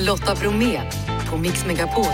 Lotta 0.00 0.34
Bromé 0.34 0.80
på 1.30 1.38
Mix 1.38 1.66
Megapol. 1.66 2.04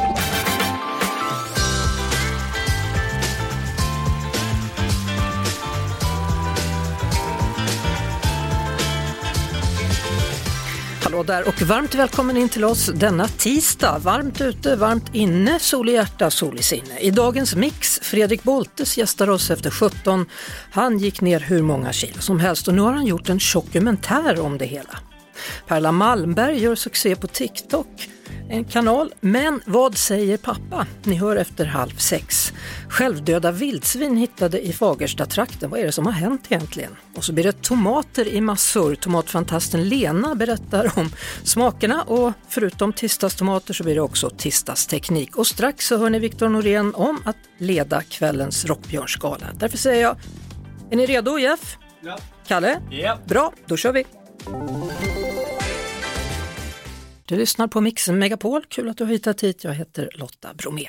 Hallå 11.02 11.22
där 11.22 11.48
och 11.48 11.62
varmt 11.62 11.94
välkommen 11.94 12.36
in 12.36 12.48
till 12.48 12.64
oss 12.64 12.90
denna 12.94 13.28
tisdag. 13.28 13.98
Varmt 13.98 14.40
ute, 14.40 14.76
varmt 14.76 15.14
inne, 15.14 15.58
sol 15.58 15.88
i 15.88 15.92
hjärta, 15.92 16.30
sol 16.30 16.58
i 16.58 16.62
sinne. 16.62 16.98
I 17.00 17.10
dagens 17.10 17.54
mix, 17.54 18.00
Fredrik 18.02 18.42
Boltes 18.42 18.98
gästar 18.98 19.30
oss 19.30 19.50
efter 19.50 19.70
17. 19.70 20.26
Han 20.70 20.98
gick 20.98 21.20
ner 21.20 21.40
hur 21.40 21.62
många 21.62 21.92
kilo 21.92 22.20
som 22.20 22.40
helst 22.40 22.68
och 22.68 22.74
nu 22.74 22.80
har 22.80 22.92
han 22.92 23.06
gjort 23.06 23.28
en 23.28 23.40
dokumentär 23.54 24.40
om 24.40 24.58
det 24.58 24.66
hela. 24.66 24.98
Perla 25.66 25.92
Malmberg 25.92 26.58
gör 26.58 26.74
succé 26.74 27.16
på 27.16 27.26
TikTok, 27.26 28.08
en 28.48 28.64
kanal. 28.64 29.14
Men 29.20 29.60
vad 29.66 29.96
säger 29.96 30.36
pappa? 30.36 30.86
Ni 31.02 31.14
hör 31.14 31.36
efter 31.36 31.64
halv 31.64 31.96
sex. 31.96 32.52
Självdöda 32.88 33.52
vildsvin 33.52 34.16
hittade 34.16 34.66
i 34.66 34.72
Fagersta-trakten. 34.72 35.70
Vad 35.70 35.80
är 35.80 35.84
det 35.84 35.92
som 35.92 36.06
har 36.06 36.12
hänt 36.12 36.46
egentligen? 36.48 36.96
Och 37.16 37.24
så 37.24 37.32
blir 37.32 37.44
det 37.44 37.62
tomater 37.62 38.28
i 38.28 38.40
massor. 38.40 38.94
Tomatfantasten 38.94 39.88
Lena 39.88 40.34
berättar 40.34 40.92
om 40.98 41.10
smakerna 41.44 42.02
och 42.02 42.32
förutom 42.48 42.92
tisdagstomater 42.92 43.74
så 43.74 43.84
blir 43.84 43.94
det 43.94 44.00
också 44.00 44.30
tisdagsteknik. 44.30 45.36
Och 45.36 45.46
strax 45.46 45.86
så 45.86 45.98
hör 45.98 46.10
ni 46.10 46.18
Viktor 46.18 46.48
Norén 46.48 46.94
om 46.94 47.22
att 47.24 47.36
leda 47.58 48.02
kvällens 48.02 48.64
Rockbjörnsgala. 48.64 49.46
Därför 49.54 49.78
säger 49.78 50.02
jag, 50.02 50.16
är 50.90 50.96
ni 50.96 51.06
redo 51.06 51.38
Jeff? 51.38 51.76
Ja. 52.00 52.18
Kalle? 52.46 52.80
Ja. 52.90 53.18
Bra, 53.26 53.52
då 53.66 53.76
kör 53.76 53.92
vi! 53.92 54.04
Du 57.26 57.36
lyssnar 57.36 57.66
på 57.66 57.80
Mix 57.80 58.08
Megapol, 58.08 58.64
kul 58.68 58.88
att 58.88 58.96
du 58.96 59.04
har 59.04 59.10
hittat 59.10 59.42
hit. 59.42 59.64
Jag 59.64 59.74
heter 59.74 60.10
Lotta 60.14 60.54
Bromé. 60.54 60.86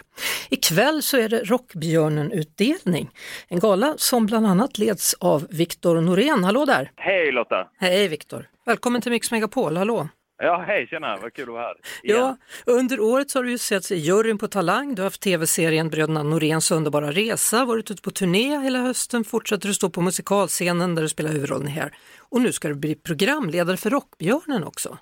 Ikväll 0.49 1.01
så 1.01 1.17
är 1.17 1.29
det 1.29 1.43
Rockbjörnen-utdelning, 1.43 3.09
en 3.47 3.59
gala 3.59 3.93
som 3.97 4.25
bland 4.25 4.47
annat 4.47 4.77
leds 4.77 5.13
av 5.13 5.47
Viktor 5.49 6.01
Norén. 6.01 6.43
Hallå 6.43 6.65
där! 6.65 6.91
Hej 6.95 7.31
Lotta! 7.31 7.67
Hej 7.77 8.07
Viktor! 8.07 8.49
Välkommen 8.65 9.01
till 9.01 9.11
Mix 9.11 9.31
Megapol, 9.31 9.77
hallå! 9.77 10.09
Ja, 10.37 10.63
hej 10.67 10.87
tjena, 10.87 11.17
vad 11.21 11.33
kul 11.33 11.43
att 11.43 11.49
vara 11.49 11.61
här. 11.61 11.75
Ja, 12.03 12.37
under 12.65 12.99
året 12.99 13.31
så 13.31 13.39
har 13.39 13.43
du 13.43 13.51
ju 13.51 13.57
setts 13.57 13.91
i 13.91 13.95
juryn 13.95 14.37
på 14.37 14.47
Talang, 14.47 14.95
du 14.95 15.01
har 15.01 15.05
haft 15.05 15.21
tv-serien 15.21 15.89
Bröderna 15.89 16.23
Noréns 16.23 16.71
underbara 16.71 17.11
resa, 17.11 17.65
varit 17.65 17.91
ute 17.91 18.01
på 18.01 18.11
turné 18.11 18.59
hela 18.59 18.79
hösten, 18.79 19.23
fortsätter 19.23 19.67
du 19.67 19.73
stå 19.73 19.89
på 19.89 20.01
musikalscenen 20.01 20.95
där 20.95 21.01
du 21.01 21.09
spelar 21.09 21.31
huvudrollen 21.31 21.67
här. 21.67 21.93
Och 22.19 22.41
nu 22.41 22.51
ska 22.51 22.67
du 22.67 22.75
bli 22.75 22.95
programledare 22.95 23.77
för 23.77 23.89
Rockbjörnen 23.89 24.63
också. 24.63 24.97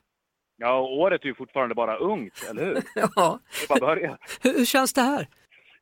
Ja, 0.64 0.78
och 0.80 1.00
året 1.00 1.22
är 1.22 1.26
ju 1.26 1.34
fortfarande 1.36 1.76
bara 1.76 1.96
ungt, 1.98 2.48
eller 2.50 2.66
hur? 2.66 2.78
Ja, 3.16 3.40
Det 3.62 3.68
bara 3.70 3.80
börjat. 3.96 4.20
hur, 4.42 4.54
hur 4.58 4.66
känns 4.66 4.94
det 4.94 5.02
här? 5.02 5.28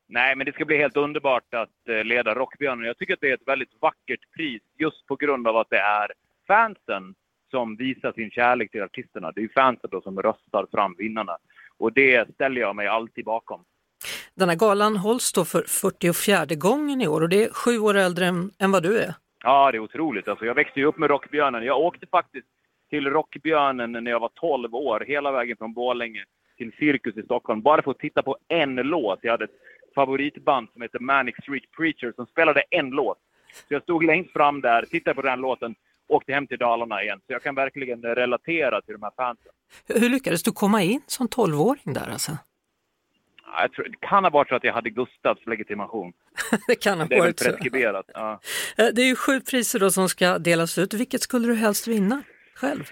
Nej, 0.08 0.36
men 0.36 0.46
det 0.46 0.52
ska 0.52 0.64
bli 0.64 0.76
helt 0.76 0.96
underbart 0.96 1.54
att 1.54 1.88
eh, 1.88 2.04
leda 2.04 2.34
Rockbjörnen. 2.34 2.86
Jag 2.86 2.98
tycker 2.98 3.14
att 3.14 3.20
det 3.20 3.30
är 3.30 3.34
ett 3.34 3.46
väldigt 3.48 3.72
vackert 3.80 4.20
pris 4.36 4.62
just 4.78 5.06
på 5.06 5.16
grund 5.16 5.48
av 5.48 5.56
att 5.56 5.70
det 5.70 5.78
är 5.78 6.12
fansen 6.46 7.14
som 7.50 7.76
visar 7.76 8.12
sin 8.12 8.30
kärlek 8.30 8.70
till 8.70 8.82
artisterna. 8.82 9.32
Det 9.32 9.40
är 9.40 9.42
ju 9.42 9.48
fansen 9.48 9.90
då 9.92 10.00
som 10.00 10.22
röstar 10.22 10.66
fram 10.72 10.94
vinnarna. 10.98 11.36
Och 11.78 11.92
det 11.92 12.34
ställer 12.34 12.60
jag 12.60 12.76
mig 12.76 12.86
alltid 12.86 13.24
bakom. 13.24 13.64
Den 14.34 14.48
här 14.48 14.56
galan 14.56 14.96
hålls 14.96 15.32
då 15.32 15.44
för 15.44 15.62
44 15.62 16.44
gången 16.46 17.00
i 17.00 17.08
år 17.08 17.20
och 17.20 17.28
det 17.28 17.44
är 17.44 17.52
sju 17.52 17.78
år 17.78 17.94
äldre 17.96 18.26
än, 18.26 18.50
än 18.58 18.72
vad 18.72 18.82
du 18.82 18.98
är. 18.98 19.14
Ja, 19.44 19.70
det 19.72 19.78
är 19.78 19.80
otroligt. 19.80 20.28
Alltså, 20.28 20.44
jag 20.44 20.54
växte 20.54 20.80
ju 20.80 20.86
upp 20.86 20.98
med 20.98 21.10
Rockbjörnen. 21.10 21.64
Jag 21.64 21.80
åkte 21.80 22.06
faktiskt 22.06 22.46
till 22.92 23.10
Rockbjörnen 23.10 23.92
när 23.92 24.10
jag 24.10 24.20
var 24.20 24.30
12 24.34 24.74
år, 24.74 25.04
hela 25.08 25.32
vägen 25.32 25.56
från 25.56 25.72
Borlänge 25.72 26.24
till 26.56 26.72
Cirkus 26.78 27.16
i 27.16 27.22
Stockholm, 27.22 27.62
bara 27.62 27.82
för 27.82 27.90
att 27.90 27.98
titta 27.98 28.22
på 28.22 28.36
en 28.48 28.74
låt. 28.74 29.18
Jag 29.22 29.30
hade 29.30 29.44
ett 29.44 29.50
favoritband 29.94 30.68
som 30.72 30.82
heter 30.82 30.98
Manic 30.98 31.34
Street 31.42 31.62
Preacher 31.76 32.12
som 32.16 32.26
spelade 32.26 32.62
en 32.70 32.90
låt. 32.90 33.18
Så 33.68 33.74
jag 33.74 33.82
stod 33.82 34.04
längst 34.04 34.32
fram 34.32 34.60
där, 34.60 34.82
tittade 34.82 35.14
på 35.14 35.22
den 35.22 35.40
låten, 35.40 35.74
åkte 36.08 36.32
hem 36.32 36.46
till 36.46 36.58
Dalarna 36.58 37.02
igen. 37.02 37.18
Så 37.26 37.32
jag 37.32 37.42
kan 37.42 37.54
verkligen 37.54 38.02
relatera 38.02 38.80
till 38.80 38.92
de 38.94 39.02
här 39.02 39.12
fansen. 39.16 39.52
Hur, 39.88 40.08
lyckades 40.08 40.42
du 40.42 40.52
komma 40.52 40.82
in 40.82 41.00
som 41.06 41.28
12-åring 41.28 41.94
där 41.94 42.08
alltså? 42.12 42.32
Ja, 43.44 43.60
Jag 43.62 43.72
tror, 43.72 43.84
det 43.84 44.06
kan 44.06 44.24
ha 44.24 44.30
varit 44.30 44.48
så 44.48 44.54
att 44.54 44.64
jag 44.64 44.72
hade 44.72 44.90
Gustavs 44.90 45.46
legitimation. 45.46 46.12
Det 46.68 46.74
kan 46.74 47.00
ha 47.00 47.06
Det 47.06 47.18
varit 47.20 47.38
så. 47.38 47.44
Ja. 48.14 48.40
Eh, 48.78 48.86
Det 48.94 49.02
är 49.02 49.06
ju 49.06 49.16
sju 49.16 49.40
priser 49.40 49.78
då 49.78 49.90
som 49.90 50.08
ska 50.08 50.38
delas 50.38 50.78
ut. 50.78 50.94
Vilket 50.94 51.20
skulle 51.22 51.46
du 51.48 51.54
helst 51.54 51.88
vinna 51.88 52.22
själv? 52.62 52.82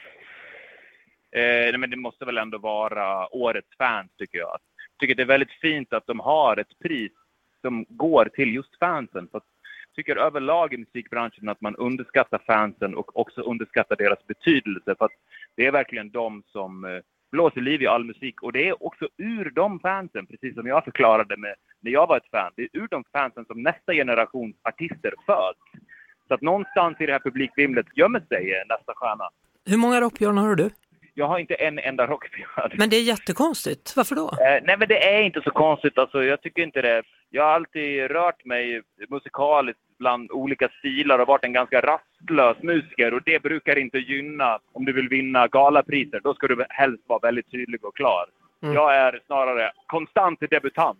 Eh, 1.33 1.71
nej, 1.71 1.79
men 1.79 1.91
det 1.91 1.97
måste 1.97 2.25
väl 2.25 2.39
ändå 2.39 2.59
vara 2.59 3.35
årets 3.35 3.77
fans, 3.79 4.11
tycker 4.19 4.39
jag. 4.39 4.49
Jag 4.49 4.99
tycker 5.01 5.15
det 5.15 5.23
är 5.23 5.37
väldigt 5.37 5.61
fint 5.61 5.93
att 5.93 6.07
de 6.07 6.21
har 6.21 6.57
ett 6.57 6.79
pris 6.79 7.13
som 7.61 7.87
går 7.89 8.25
till 8.25 8.55
just 8.55 8.79
fansen. 8.79 9.29
För 9.31 9.41
jag 9.89 9.95
tycker 9.95 10.17
överlag 10.17 10.75
i 10.75 10.77
musikbranschen 10.77 11.49
att 11.49 11.61
man 11.61 11.77
underskattar 11.77 12.41
fansen 12.47 12.95
och 12.95 13.19
också 13.19 13.41
underskattar 13.41 13.97
deras 13.97 14.27
betydelse. 14.27 14.95
För 14.99 15.05
att 15.05 15.19
det 15.57 15.67
är 15.67 15.73
verkligen 15.73 16.11
de 16.11 16.43
som 16.47 16.85
eh, 16.85 17.01
blåser 17.33 17.61
liv 17.61 17.83
i 17.83 17.87
all 17.87 18.05
musik. 18.05 18.43
Och 18.43 18.53
det 18.53 18.69
är 18.69 18.83
också 18.83 19.09
ur 19.17 19.51
de 19.51 19.81
fansen, 19.81 20.27
precis 20.27 20.55
som 20.55 20.67
jag 20.67 20.85
förklarade 20.85 21.37
med 21.37 21.55
när 21.81 21.93
jag 21.93 22.07
var 22.07 22.17
ett 22.17 22.31
fan, 22.31 22.53
det 22.57 22.63
är 22.63 22.69
ur 22.73 22.89
de 22.91 23.05
fansen 23.13 23.45
som 23.45 23.63
nästa 23.63 23.93
generations 23.93 24.57
artister 24.63 25.15
föds. 25.27 25.87
Så 26.29 26.35
att 26.35 26.43
någonstans 26.43 27.01
i 27.01 27.07
det 27.07 27.13
här 27.13 27.21
publikvimlet 27.21 27.87
gömmer 27.95 28.23
sig 28.29 28.53
eh, 28.53 28.67
nästa 28.69 28.93
stjärna. 28.97 29.29
Hur 29.71 29.77
många 29.77 30.01
rockbjörnar 30.01 30.43
har 30.43 30.55
du? 30.55 30.71
Jag 31.15 31.27
har 31.27 31.39
inte 31.39 31.55
en 31.55 31.79
enda 31.79 32.07
rockbjörn. 32.07 32.73
Men 32.79 32.91
det 32.91 32.97
är 32.97 33.03
jättekonstigt. 33.03 33.97
Varför 33.97 34.15
då? 34.15 34.29
Eh, 34.29 34.63
nej 34.63 34.77
men 34.79 34.89
det 34.89 35.09
är 35.15 35.23
inte 35.23 35.41
så 35.45 35.51
konstigt 35.51 35.99
alltså, 35.99 36.25
jag 36.25 36.43
tycker 36.43 36.63
inte 36.63 36.83
det. 36.83 37.03
Jag 37.31 37.45
har 37.45 37.51
alltid 37.51 38.11
rört 38.11 38.45
mig 38.45 38.83
musikaliskt 39.09 39.81
bland 39.99 40.31
olika 40.31 40.69
stilar 40.79 41.19
och 41.19 41.29
varit 41.29 41.45
en 41.45 41.53
ganska 41.53 41.81
rastlös 41.81 42.57
musiker 42.63 43.15
och 43.15 43.23
det 43.25 43.43
brukar 43.43 43.79
inte 43.79 43.99
gynna 43.99 44.59
om 44.73 44.85
du 44.85 44.93
vill 44.93 45.09
vinna 45.09 45.49
galapriser. 45.49 46.21
Då 46.25 46.35
ska 46.35 46.47
du 46.47 46.65
helst 46.69 47.03
vara 47.07 47.19
väldigt 47.19 47.51
tydlig 47.51 47.85
och 47.85 47.97
klar. 47.97 48.27
Mm. 48.63 48.75
Jag 48.75 48.97
är 48.97 49.21
snarare 49.27 49.73
konstant 49.87 50.41
debutant. 50.51 50.99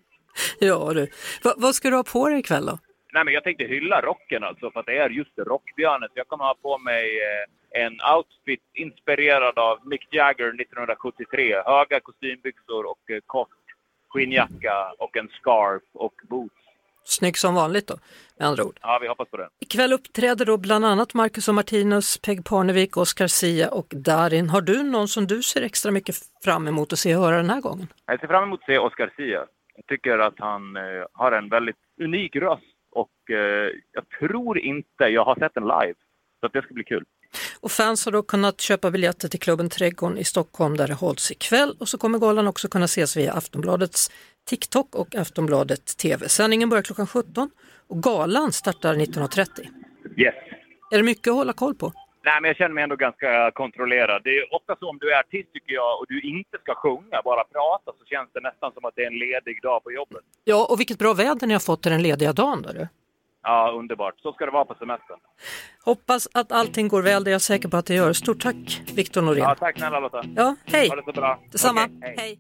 Ja 0.61 0.93
du. 0.95 1.07
Va, 1.45 1.55
vad 1.57 1.75
ska 1.75 1.91
du 1.91 1.97
ha 1.97 2.05
på 2.05 2.29
dig 2.29 2.39
ikväll 2.39 2.67
då? 2.67 2.79
Nej 3.13 3.25
men 3.25 3.35
jag 3.35 3.45
tänkte 3.45 3.65
hylla 3.65 4.01
rocken 4.01 4.45
alltså 4.45 4.71
för 4.71 4.81
att 4.81 4.87
det 4.87 4.99
är 4.99 5.11
just 5.11 5.39
rockbjörnen. 5.39 6.09
Så 6.09 6.19
jag 6.19 6.29
kommer 6.29 6.45
ha 6.45 6.55
på 6.63 6.79
mig 6.79 7.05
eh, 7.21 7.85
en 7.85 7.99
outfit 8.17 8.63
inspirerad 8.75 9.59
av 9.59 9.79
Mick 9.87 10.07
Jagger 10.11 10.49
1973. 10.49 11.63
Höga 11.67 12.01
kostymbyxor 12.01 12.91
och 12.91 13.11
eh, 13.11 13.21
kort 13.27 13.49
skinnjacka 14.09 14.93
och 14.99 15.17
en 15.17 15.29
scarf 15.29 15.83
och 15.93 16.15
boots. 16.29 16.55
Snygg 17.05 17.39
som 17.39 17.55
vanligt 17.55 17.89
då, 17.89 17.95
med 18.39 18.49
andra 18.49 18.65
ord. 18.65 18.79
Ja, 18.83 18.99
vi 19.03 19.09
hoppas 19.09 19.29
på 19.29 19.37
det. 19.37 19.49
Ikväll 19.61 19.93
uppträder 19.93 20.45
då 20.45 20.57
bland 20.57 20.85
annat 20.85 21.15
Marcus 21.15 21.49
och 21.49 21.55
Martinus, 21.55 22.19
Peg 22.19 22.45
Parnevik, 22.45 22.97
Oscar 22.97 23.27
Sia 23.27 23.71
och 23.71 23.87
Darin. 23.91 24.49
Har 24.49 24.61
du 24.61 24.83
någon 24.83 25.09
som 25.09 25.27
du 25.27 25.43
ser 25.43 25.63
extra 25.63 25.93
mycket 25.93 26.17
fram 26.45 26.69
emot 26.69 26.93
att 26.93 26.99
se 26.99 27.17
och 27.17 27.23
höra 27.23 27.37
den 27.37 27.51
här 27.51 27.61
gången? 27.61 27.87
Jag 28.07 28.21
ser 28.21 28.27
fram 28.27 28.43
emot 28.43 28.61
att 28.61 28.67
se 28.67 28.79
Oscar 28.79 29.13
Sia. 29.17 29.47
Jag 29.77 29.87
tycker 29.87 30.19
att 30.19 30.35
han 30.39 30.77
eh, 30.77 30.83
har 31.13 31.33
en 31.33 31.49
väldigt 31.49 31.77
unik 32.01 32.37
röst 32.37 32.70
och 32.91 33.31
eh, 33.31 33.71
jag 33.93 34.09
tror 34.19 34.59
inte 34.59 35.05
jag 35.05 35.25
har 35.25 35.35
sett 35.35 35.55
den 35.55 35.65
live. 35.65 35.95
Så 36.41 36.47
att 36.47 36.53
det 36.53 36.63
ska 36.63 36.75
bli 36.75 36.85
kul. 36.85 37.05
Och 37.61 37.71
fans 37.71 38.05
har 38.05 38.13
då 38.13 38.23
kunnat 38.23 38.61
köpa 38.61 38.91
biljetter 38.91 39.29
till 39.29 39.41
klubben 39.41 39.69
Trädgården 39.69 40.19
i 40.19 40.25
Stockholm 40.25 40.77
där 40.77 40.89
det 40.89 40.95
hålls 40.95 41.31
ikväll 41.31 41.77
och 41.81 41.89
så 41.89 41.99
kommer 41.99 42.19
galan 42.19 42.47
också 42.47 42.69
kunna 42.69 42.85
ses 42.85 43.17
via 43.17 43.33
Aftonbladets 43.33 44.11
TikTok 44.47 44.95
och 44.95 45.15
Aftonbladet 45.15 45.97
TV. 45.97 46.29
Sändningen 46.29 46.69
börjar 46.69 46.83
klockan 46.83 47.07
17 47.07 47.51
och 47.89 48.03
galan 48.03 48.53
startar 48.53 48.95
19.30. 48.95 49.47
Yes. 50.17 50.35
Är 50.91 50.97
det 50.97 51.03
mycket 51.03 51.29
att 51.29 51.35
hålla 51.35 51.53
koll 51.53 51.75
på? 51.75 51.93
Nej, 52.25 52.41
men 52.41 52.49
jag 52.49 52.57
känner 52.57 52.75
mig 52.75 52.85
ändå 52.85 52.97
ganska 52.97 53.51
kontrollerad. 53.51 54.21
Det 54.25 54.31
är 54.31 54.55
ofta 54.55 54.77
så 54.77 54.89
om 54.89 54.99
du 54.99 55.13
är 55.13 55.19
artist 55.21 55.53
tycker 55.53 55.73
jag 55.75 56.01
och 56.01 56.07
du 56.09 56.21
inte 56.21 56.59
ska 56.59 56.75
sjunga, 56.75 57.23
bara 57.25 57.45
prata, 57.45 57.93
så 57.99 58.05
känns 58.05 58.29
det 58.33 58.41
nästan 58.41 58.73
som 58.73 58.85
att 58.85 58.95
det 58.97 59.03
är 59.03 59.07
en 59.07 59.19
ledig 59.19 59.63
dag 59.63 59.85
på 59.85 59.93
jobbet. 59.93 60.25
Ja, 60.45 60.67
och 60.71 60.81
vilket 60.81 60.99
bra 60.99 61.13
väder 61.15 61.47
ni 61.47 61.53
har 61.53 61.61
fått 61.61 61.83
till 61.83 61.93
den 61.93 62.03
lediga 62.03 62.33
dagen. 62.33 62.63
Då, 62.63 62.73
du. 62.73 62.89
Ja, 63.43 63.73
underbart. 63.77 64.15
Så 64.21 64.33
ska 64.33 64.47
det 64.47 64.51
vara 64.53 64.65
på 64.65 64.75
semestern. 64.75 65.19
Hoppas 65.85 66.29
att 66.35 66.53
allting 66.53 66.89
går 66.89 67.03
väl, 67.03 67.25
det 67.25 67.31
är 67.31 67.33
jag 67.33 67.41
säker 67.41 67.69
på 67.69 67.77
att 67.77 67.87
det 67.87 67.95
gör. 67.95 68.13
Stort 68.13 68.41
tack 68.41 68.83
Viktor 68.95 69.23
Norén. 69.23 69.43
Ja, 69.43 69.55
tack 69.55 69.79
snälla 69.79 70.01
Lotta. 70.01 70.25
Ja, 70.37 70.57
hej! 70.65 70.89
Ha 70.89 70.97
det 70.97 71.03
så 71.05 71.13
bra. 71.13 71.41
Detsamma. 71.53 71.85
Okej, 71.85 72.15
hej. 72.19 72.39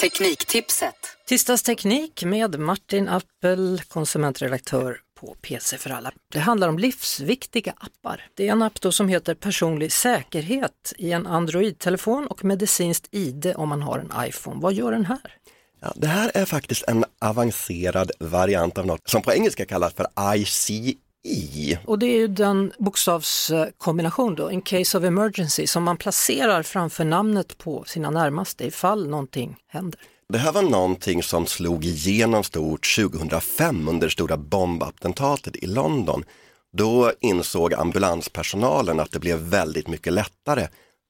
Tekniktipset. 0.00 0.94
Tisdagsteknik 1.28 2.24
med 2.24 2.58
Martin 2.58 3.08
Appel, 3.08 3.80
konsumentredaktör 3.88 4.96
på 5.20 5.36
PC 5.42 5.78
för 5.78 5.90
alla. 5.90 6.12
Det 6.32 6.38
handlar 6.38 6.68
om 6.68 6.78
livsviktiga 6.78 7.74
appar. 7.76 8.26
Det 8.34 8.48
är 8.48 8.52
en 8.52 8.62
app 8.62 8.80
då 8.80 8.92
som 8.92 9.08
heter 9.08 9.34
Personlig 9.34 9.92
säkerhet 9.92 10.92
i 10.98 11.12
en 11.12 11.26
Android-telefon 11.26 12.26
och 12.26 12.44
medicinskt 12.44 13.08
ID 13.10 13.52
om 13.56 13.68
man 13.68 13.82
har 13.82 13.98
en 13.98 14.28
iPhone. 14.28 14.60
Vad 14.60 14.74
gör 14.74 14.92
den 14.92 15.04
här? 15.04 15.34
Ja, 15.80 15.92
det 15.96 16.06
här 16.06 16.30
är 16.34 16.44
faktiskt 16.44 16.84
en 16.88 17.04
avancerad 17.20 18.10
variant 18.20 18.78
av 18.78 18.86
något 18.86 19.08
som 19.08 19.22
på 19.22 19.32
engelska 19.32 19.66
kallas 19.66 19.94
för 19.94 20.06
ICE. 20.36 21.78
Och 21.84 21.98
det 21.98 22.06
är 22.06 22.18
ju 22.18 22.28
den 22.28 22.72
bokstavskombination 22.78 24.34
då, 24.34 24.50
in 24.50 24.62
case 24.62 24.98
of 24.98 25.04
emergency, 25.04 25.66
som 25.66 25.84
man 25.84 25.96
placerar 25.96 26.62
framför 26.62 27.04
namnet 27.04 27.58
på 27.58 27.84
sina 27.86 28.10
närmaste 28.10 28.66
ifall 28.66 29.08
någonting 29.08 29.56
händer. 29.68 30.00
Det 30.32 30.38
här 30.38 30.52
var 30.52 30.62
någonting 30.62 31.22
som 31.22 31.46
slog 31.46 31.84
igenom 31.84 32.44
stort 32.44 32.96
2005 32.96 33.88
under 33.88 34.06
det 34.06 34.12
stora 34.12 34.36
bombattentatet 34.36 35.56
i 35.56 35.66
London. 35.66 36.24
Då 36.72 37.12
insåg 37.20 37.74
ambulanspersonalen 37.74 39.00
att 39.00 39.12
det 39.12 39.18
blev 39.18 39.38
väldigt 39.38 39.88
mycket 39.88 40.12
lättare 40.12 40.68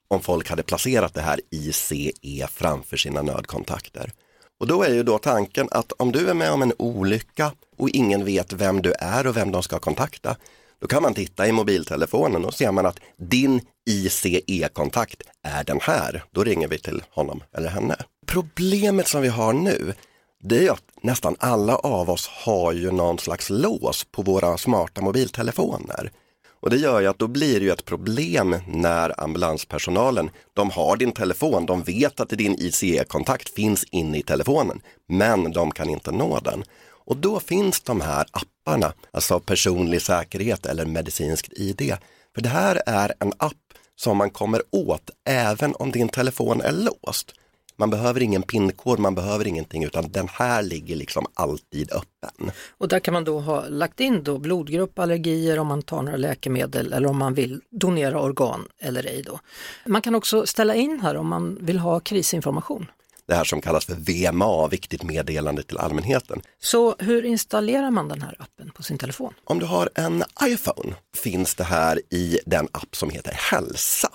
om 0.09 0.21
folk 0.21 0.51
hade 0.51 0.63
placerat 0.63 1.15
det 1.15 1.21
här 1.21 1.41
ICE 1.51 2.47
framför 2.51 2.97
sina 2.97 3.23
nödkontakter. 3.23 4.13
Och 4.61 4.67
då 4.67 4.83
är 4.83 4.95
ju 4.95 5.03
då 5.03 5.19
tanken 5.19 5.69
att 5.71 5.93
om 5.93 6.13
du 6.13 6.29
är 6.29 6.35
med 6.35 6.53
om 6.53 6.63
en 6.63 6.73
olycka 6.79 7.53
och 7.77 7.89
ingen 7.89 8.25
vet 8.25 8.53
vem 8.53 8.83
du 8.83 8.93
är 8.93 9.27
och 9.27 9.37
vem 9.37 9.53
de 9.53 9.63
ska 9.63 9.79
kontakta, 9.79 10.37
då 10.81 10.87
kan 10.87 11.03
man 11.03 11.15
titta 11.15 11.47
i 11.47 11.53
mobiltelefonen 11.53 12.45
och 12.45 12.55
ser 12.55 12.73
man 12.73 12.87
att 12.87 13.01
din 13.17 13.61
ICE-kontakt 13.91 15.23
är 15.43 15.65
den 15.65 15.81
här. 15.83 16.25
Då 16.31 16.45
ringer 16.45 16.69
vi 16.69 16.79
till 16.79 17.03
honom 17.11 17.43
eller 17.53 17.69
henne. 17.69 17.97
Problemet 18.29 19.09
som 19.09 19.23
vi 19.23 19.29
har 19.29 19.53
nu, 19.53 19.95
det 20.43 20.67
är 20.67 20.71
att 20.71 20.85
nästan 21.03 21.37
alla 21.39 21.77
av 21.77 22.11
oss 22.11 22.29
har 22.29 22.73
ju 22.73 22.91
någon 22.91 23.19
slags 23.19 23.51
lås 23.51 24.05
på 24.05 24.23
våra 24.23 24.59
smarta 24.59 25.01
mobiltelefoner. 25.01 26.13
Och 26.61 26.71
det 26.71 26.77
gör 26.77 27.01
ju 27.01 27.07
att 27.07 27.19
då 27.19 27.27
blir 27.27 27.61
det 27.61 27.67
ju 27.67 27.73
ett 27.73 27.85
problem 27.85 28.57
när 28.67 29.21
ambulanspersonalen, 29.21 30.31
de 30.55 30.71
har 30.71 30.97
din 30.97 31.13
telefon, 31.13 31.67
de 31.67 31.83
vet 31.83 32.21
att 32.21 32.29
din 32.29 32.57
ICE-kontakt 32.59 33.49
finns 33.49 33.85
inne 33.85 34.19
i 34.19 34.23
telefonen, 34.23 34.81
men 35.09 35.53
de 35.53 35.71
kan 35.71 35.91
inte 35.91 36.11
nå 36.11 36.39
den. 36.39 36.65
Och 36.89 37.17
då 37.17 37.41
finns 37.41 37.81
de 37.81 38.01
här 38.01 38.27
apparna, 38.31 38.93
alltså 39.11 39.41
personlig 39.41 40.03
säkerhet 40.03 40.67
eller 40.67 40.87
medicinskt 40.87 41.53
ID. 41.53 41.97
För 42.35 42.43
det 42.43 42.49
här 42.49 42.83
är 42.87 43.13
en 43.21 43.33
app 43.37 43.55
som 43.97 44.17
man 44.17 44.31
kommer 44.31 44.63
åt 44.71 45.11
även 45.25 45.75
om 45.75 45.91
din 45.91 46.09
telefon 46.09 46.61
är 46.61 46.73
låst. 46.73 47.35
Man 47.81 47.91
behöver 47.91 48.23
ingen 48.23 48.43
pinkod, 48.43 48.99
man 48.99 49.15
behöver 49.15 49.47
ingenting 49.47 49.85
utan 49.85 50.13
den 50.13 50.29
här 50.29 50.63
ligger 50.63 50.97
liksom 50.97 51.27
alltid 51.35 51.93
öppen. 51.93 52.51
Och 52.71 52.89
där 52.89 53.01
kan 53.01 53.15
man 53.15 53.25
då 53.25 53.41
ha 53.41 53.69
lagt 53.69 54.01
in 54.01 54.23
då 54.23 54.39
blodgrupp, 54.39 54.99
allergier, 54.99 55.59
om 55.59 55.67
man 55.67 55.83
tar 55.83 56.03
några 56.03 56.17
läkemedel 56.17 56.93
eller 56.93 57.09
om 57.09 57.19
man 57.19 57.35
vill 57.35 57.61
donera 57.71 58.21
organ 58.21 58.69
eller 58.81 59.07
ej. 59.07 59.23
Då. 59.23 59.41
Man 59.87 60.03
kan 60.03 60.15
också 60.15 60.47
ställa 60.47 60.75
in 60.75 61.01
här 61.01 61.17
om 61.17 61.29
man 61.29 61.59
vill 61.61 61.79
ha 61.79 62.01
krisinformation. 62.01 62.87
Det 63.27 63.35
här 63.35 63.45
som 63.45 63.61
kallas 63.61 63.85
för 63.85 63.95
VMA, 63.95 64.69
viktigt 64.69 65.03
meddelande 65.03 65.63
till 65.63 65.79
allmänheten. 65.79 66.43
Så 66.61 66.97
hur 66.99 67.25
installerar 67.25 67.91
man 67.91 68.09
den 68.09 68.23
här 68.23 68.37
appen 68.39 68.71
på 68.71 68.83
sin 68.83 68.99
telefon? 68.99 69.35
Om 69.45 69.59
du 69.59 69.67
har 69.67 69.91
en 69.95 70.25
iPhone 70.45 70.95
finns 71.17 71.55
det 71.55 71.65
här 71.65 72.01
i 72.11 72.39
den 72.47 72.69
app 72.73 72.97
som 72.97 73.11
heter 73.11 73.33
Hälsa. 73.33 74.11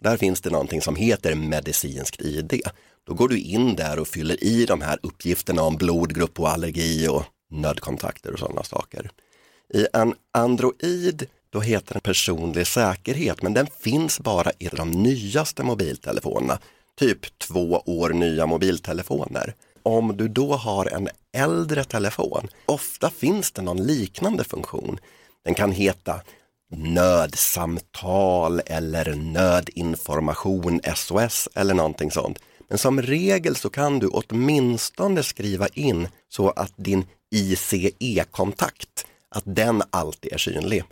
Där 0.00 0.16
finns 0.16 0.40
det 0.40 0.50
någonting 0.50 0.82
som 0.82 0.96
heter 0.96 1.34
medicinskt 1.34 2.20
ID. 2.20 2.62
Då 3.06 3.14
går 3.14 3.28
du 3.28 3.38
in 3.38 3.76
där 3.76 3.98
och 3.98 4.08
fyller 4.08 4.44
i 4.44 4.66
de 4.66 4.80
här 4.80 4.98
uppgifterna 5.02 5.62
om 5.62 5.76
blodgrupp 5.76 6.40
och 6.40 6.48
allergi 6.48 7.08
och 7.08 7.24
nödkontakter 7.50 8.32
och 8.32 8.38
sådana 8.38 8.62
saker. 8.62 9.10
I 9.74 9.86
en 9.92 10.14
Android 10.32 11.26
då 11.50 11.60
heter 11.60 11.94
den 11.94 12.00
personlig 12.00 12.66
säkerhet 12.66 13.42
men 13.42 13.54
den 13.54 13.66
finns 13.80 14.20
bara 14.20 14.52
i 14.58 14.68
de 14.68 14.90
nyaste 14.90 15.62
mobiltelefonerna, 15.62 16.58
typ 16.98 17.38
två 17.38 17.82
år 17.86 18.10
nya 18.10 18.46
mobiltelefoner. 18.46 19.54
Om 19.82 20.16
du 20.16 20.28
då 20.28 20.54
har 20.54 20.86
en 20.86 21.08
äldre 21.36 21.84
telefon, 21.84 22.48
ofta 22.66 23.10
finns 23.10 23.52
det 23.52 23.62
någon 23.62 23.86
liknande 23.86 24.44
funktion. 24.44 24.98
Den 25.44 25.54
kan 25.54 25.72
heta 25.72 26.20
nödsamtal 26.70 28.60
eller 28.66 29.14
nödinformation 29.14 30.80
SOS 30.96 31.48
eller 31.54 31.74
någonting 31.74 32.10
sånt. 32.10 32.38
Men 32.68 32.78
som 32.78 33.02
regel 33.02 33.56
så 33.56 33.70
kan 33.70 33.98
du 33.98 34.08
åtminstone 34.08 35.22
skriva 35.22 35.68
in 35.68 36.08
så 36.28 36.50
att 36.50 36.72
din 36.76 37.04
ICE-kontakt, 37.34 39.06
att 39.34 39.44
den 39.46 39.82
alltid 39.90 40.32
är 40.32 40.38
synlig. 40.38 40.84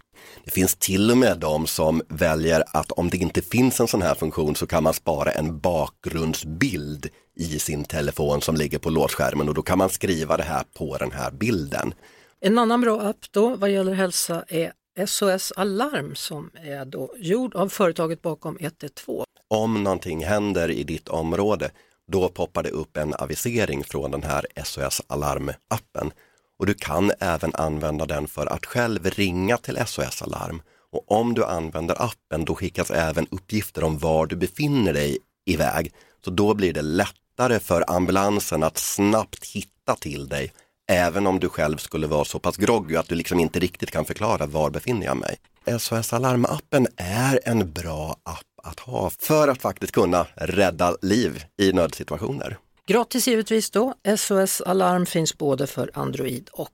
Det 0.45 0.51
finns 0.51 0.75
till 0.75 1.11
och 1.11 1.17
med 1.17 1.39
de 1.39 1.67
som 1.67 2.03
väljer 2.09 2.65
att 2.67 2.93
om 2.93 3.11
det 3.11 3.17
inte 3.17 3.43
finns 3.43 3.81
en 3.81 3.89
sån 3.89 4.03
här 4.03 4.15
funktion 4.15 4.57
så 4.57 4.67
kan 4.67 4.83
man 4.83 4.95
spara 4.95 5.31
en 5.31 5.59
bakgrundsbild 5.59 7.09
i 7.37 7.59
sin 7.59 7.85
telefon 7.85 8.41
som 8.41 8.57
ligger 8.57 8.79
på 8.79 8.91
låsskärmen 8.91 9.49
och 9.49 9.55
då 9.55 9.63
kan 9.63 9.79
man 9.79 9.91
skriva 9.91 10.37
det 10.37 10.43
här 10.43 10.65
på 10.79 10.97
den 10.97 11.13
här 11.13 11.31
bilden. 11.31 11.95
En 12.41 12.59
annan 12.59 12.81
bra 12.81 13.01
app 13.01 13.17
då 13.31 13.57
vad 13.57 13.71
gäller 13.71 13.93
hälsa 13.93 14.45
är 14.49 14.73
SOS 15.07 15.53
Alarm 15.57 16.15
som 16.15 16.51
är 16.55 16.85
då 16.85 17.15
gjord 17.17 17.55
av 17.55 17.69
företaget 17.69 18.23
bakom 18.23 18.57
112. 18.61 19.25
Om 19.49 19.85
någonting 19.85 20.25
händer 20.25 20.71
i 20.71 20.85
ditt 20.85 21.09
område, 21.09 21.71
då 22.13 22.29
poppar 22.29 22.63
det 22.63 22.71
upp 22.71 22.97
en 22.97 23.15
avisering 23.15 23.85
från 23.85 24.11
den 24.11 24.23
här 24.23 24.47
SOS 24.65 25.03
Alarm-appen. 25.09 26.11
Och 26.59 26.67
du 26.67 26.75
kan 26.75 27.13
även 27.21 27.55
använda 27.55 28.07
den 28.07 28.29
för 28.29 28.47
att 28.47 28.67
själv 28.67 29.11
ringa 29.11 29.57
till 29.57 29.79
SOS 29.87 30.23
Alarm. 30.23 30.63
Och 30.93 31.13
om 31.13 31.35
du 31.35 31.45
använder 31.45 32.03
appen, 32.03 32.45
då 32.45 32.55
skickas 32.55 32.91
även 32.91 33.27
uppgifter 33.31 33.85
om 33.85 33.99
var 33.99 34.27
du 34.27 34.37
befinner 34.37 34.93
dig 34.93 35.19
iväg. 35.45 35.93
Så 36.25 36.31
då 36.31 36.55
blir 36.55 36.73
det 36.73 36.83
lättare 36.83 37.61
för 37.61 37.91
ambulansen 37.91 38.63
att 38.63 38.79
snabbt 38.79 39.47
hitta 39.47 39.97
till 39.97 40.29
dig 40.29 40.53
Även 40.89 41.27
om 41.27 41.41
du 41.41 41.49
själv 41.49 41.77
skulle 41.77 42.07
vara 42.07 42.25
så 42.25 42.39
pass 42.39 42.57
groggy 42.57 42.97
att 42.97 43.09
du 43.09 43.15
liksom 43.15 43.41
inte 43.41 43.59
riktigt 43.59 43.91
kan 43.91 44.05
förklara 44.05 44.47
var 44.47 44.71
befinner 44.71 45.07
jag 45.07 45.17
mig. 45.17 45.37
SOS 45.79 46.13
Alarm-appen 46.13 46.87
är 46.97 47.41
en 47.45 47.73
bra 47.73 48.17
app 48.23 48.67
att 48.67 48.81
ha 48.81 49.11
för 49.11 49.49
att 49.49 49.63
faktiskt 49.63 49.93
kunna 49.93 50.27
rädda 50.35 50.97
liv 51.03 51.45
i 51.61 51.73
nödsituationer. 51.73 52.59
Gratis 52.87 53.29
givetvis 53.29 53.71
då. 53.71 53.95
SOS 54.19 54.61
Alarm 54.61 55.07
finns 55.07 55.39
både 55.39 55.67
för 55.67 55.91
Android 55.95 56.49
och 56.53 56.71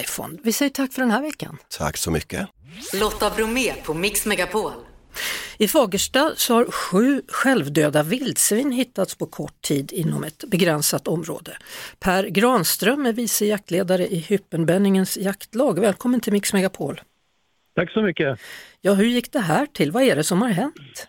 iPhone. 0.00 0.38
Vi 0.42 0.52
säger 0.52 0.70
tack 0.70 0.92
för 0.92 1.02
den 1.02 1.10
här 1.10 1.22
veckan. 1.22 1.58
Tack 1.78 1.96
så 1.96 2.10
mycket. 2.10 2.48
Lotta 2.94 3.30
Bromé 3.30 3.72
på 3.84 3.94
Mix 3.94 4.26
Megapol. 4.26 4.72
I 5.58 5.68
Fagersta 5.68 6.32
så 6.36 6.54
har 6.54 6.64
sju 6.64 7.22
självdöda 7.28 8.02
vildsvin 8.02 8.72
hittats 8.72 9.18
på 9.18 9.26
kort 9.26 9.62
tid 9.62 9.92
inom 9.92 10.24
ett 10.24 10.44
begränsat 10.50 11.08
område. 11.08 11.52
Per 12.04 12.24
Granström 12.24 13.06
är 13.06 13.12
vice 13.12 13.46
jaktledare 13.46 14.06
i 14.06 14.18
Hyppenbenningens 14.18 15.18
jaktlag. 15.18 15.80
Välkommen 15.80 16.20
till 16.20 16.32
Mix 16.32 16.52
Megapol. 16.52 17.00
Tack 17.74 17.90
så 17.90 18.02
mycket. 18.02 18.38
Ja, 18.80 18.94
hur 18.94 19.06
gick 19.06 19.32
det 19.32 19.40
här 19.40 19.66
till? 19.66 19.90
Vad 19.90 20.02
är 20.02 20.16
det 20.16 20.24
som 20.24 20.42
har 20.42 20.48
hänt? 20.48 21.08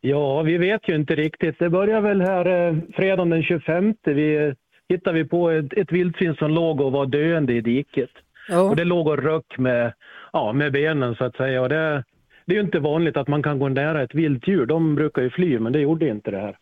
Ja, 0.00 0.42
vi 0.42 0.58
vet 0.58 0.88
ju 0.88 0.94
inte 0.94 1.14
riktigt. 1.14 1.58
Det 1.58 1.70
började 1.70 2.00
väl 2.08 2.20
här 2.20 2.68
eh, 2.68 2.76
fredagen 2.94 3.30
den 3.30 3.42
25. 3.42 3.94
Vi 4.04 4.54
hittade 4.88 5.18
vi 5.18 5.28
på 5.28 5.50
ett, 5.50 5.72
ett 5.72 5.92
vildsvin 5.92 6.34
som 6.34 6.50
låg 6.50 6.80
och 6.80 6.92
var 6.92 7.06
döende 7.06 7.52
i 7.52 7.60
diket. 7.60 8.10
Ja. 8.48 8.60
Och 8.60 8.76
det 8.76 8.84
låg 8.84 9.06
och 9.06 9.22
röck 9.22 9.58
med, 9.58 9.92
ja, 10.32 10.52
med 10.52 10.72
benen 10.72 11.14
så 11.14 11.24
att 11.24 11.36
säga. 11.36 11.62
Och 11.62 11.68
det, 11.68 12.04
det 12.46 12.52
är 12.52 12.56
ju 12.56 12.60
inte 12.60 12.78
vanligt 12.78 13.16
att 13.16 13.28
man 13.28 13.42
kan 13.42 13.58
gå 13.58 13.68
nära 13.68 14.02
ett 14.02 14.14
vilt 14.14 14.48
djur. 14.48 14.66
De 14.66 14.94
brukar 14.94 15.22
ju 15.22 15.30
fly, 15.30 15.58
men 15.58 15.72
det 15.72 15.80
gjorde 15.80 16.08
inte 16.08 16.30
det 16.30 16.40
här. 16.40 16.56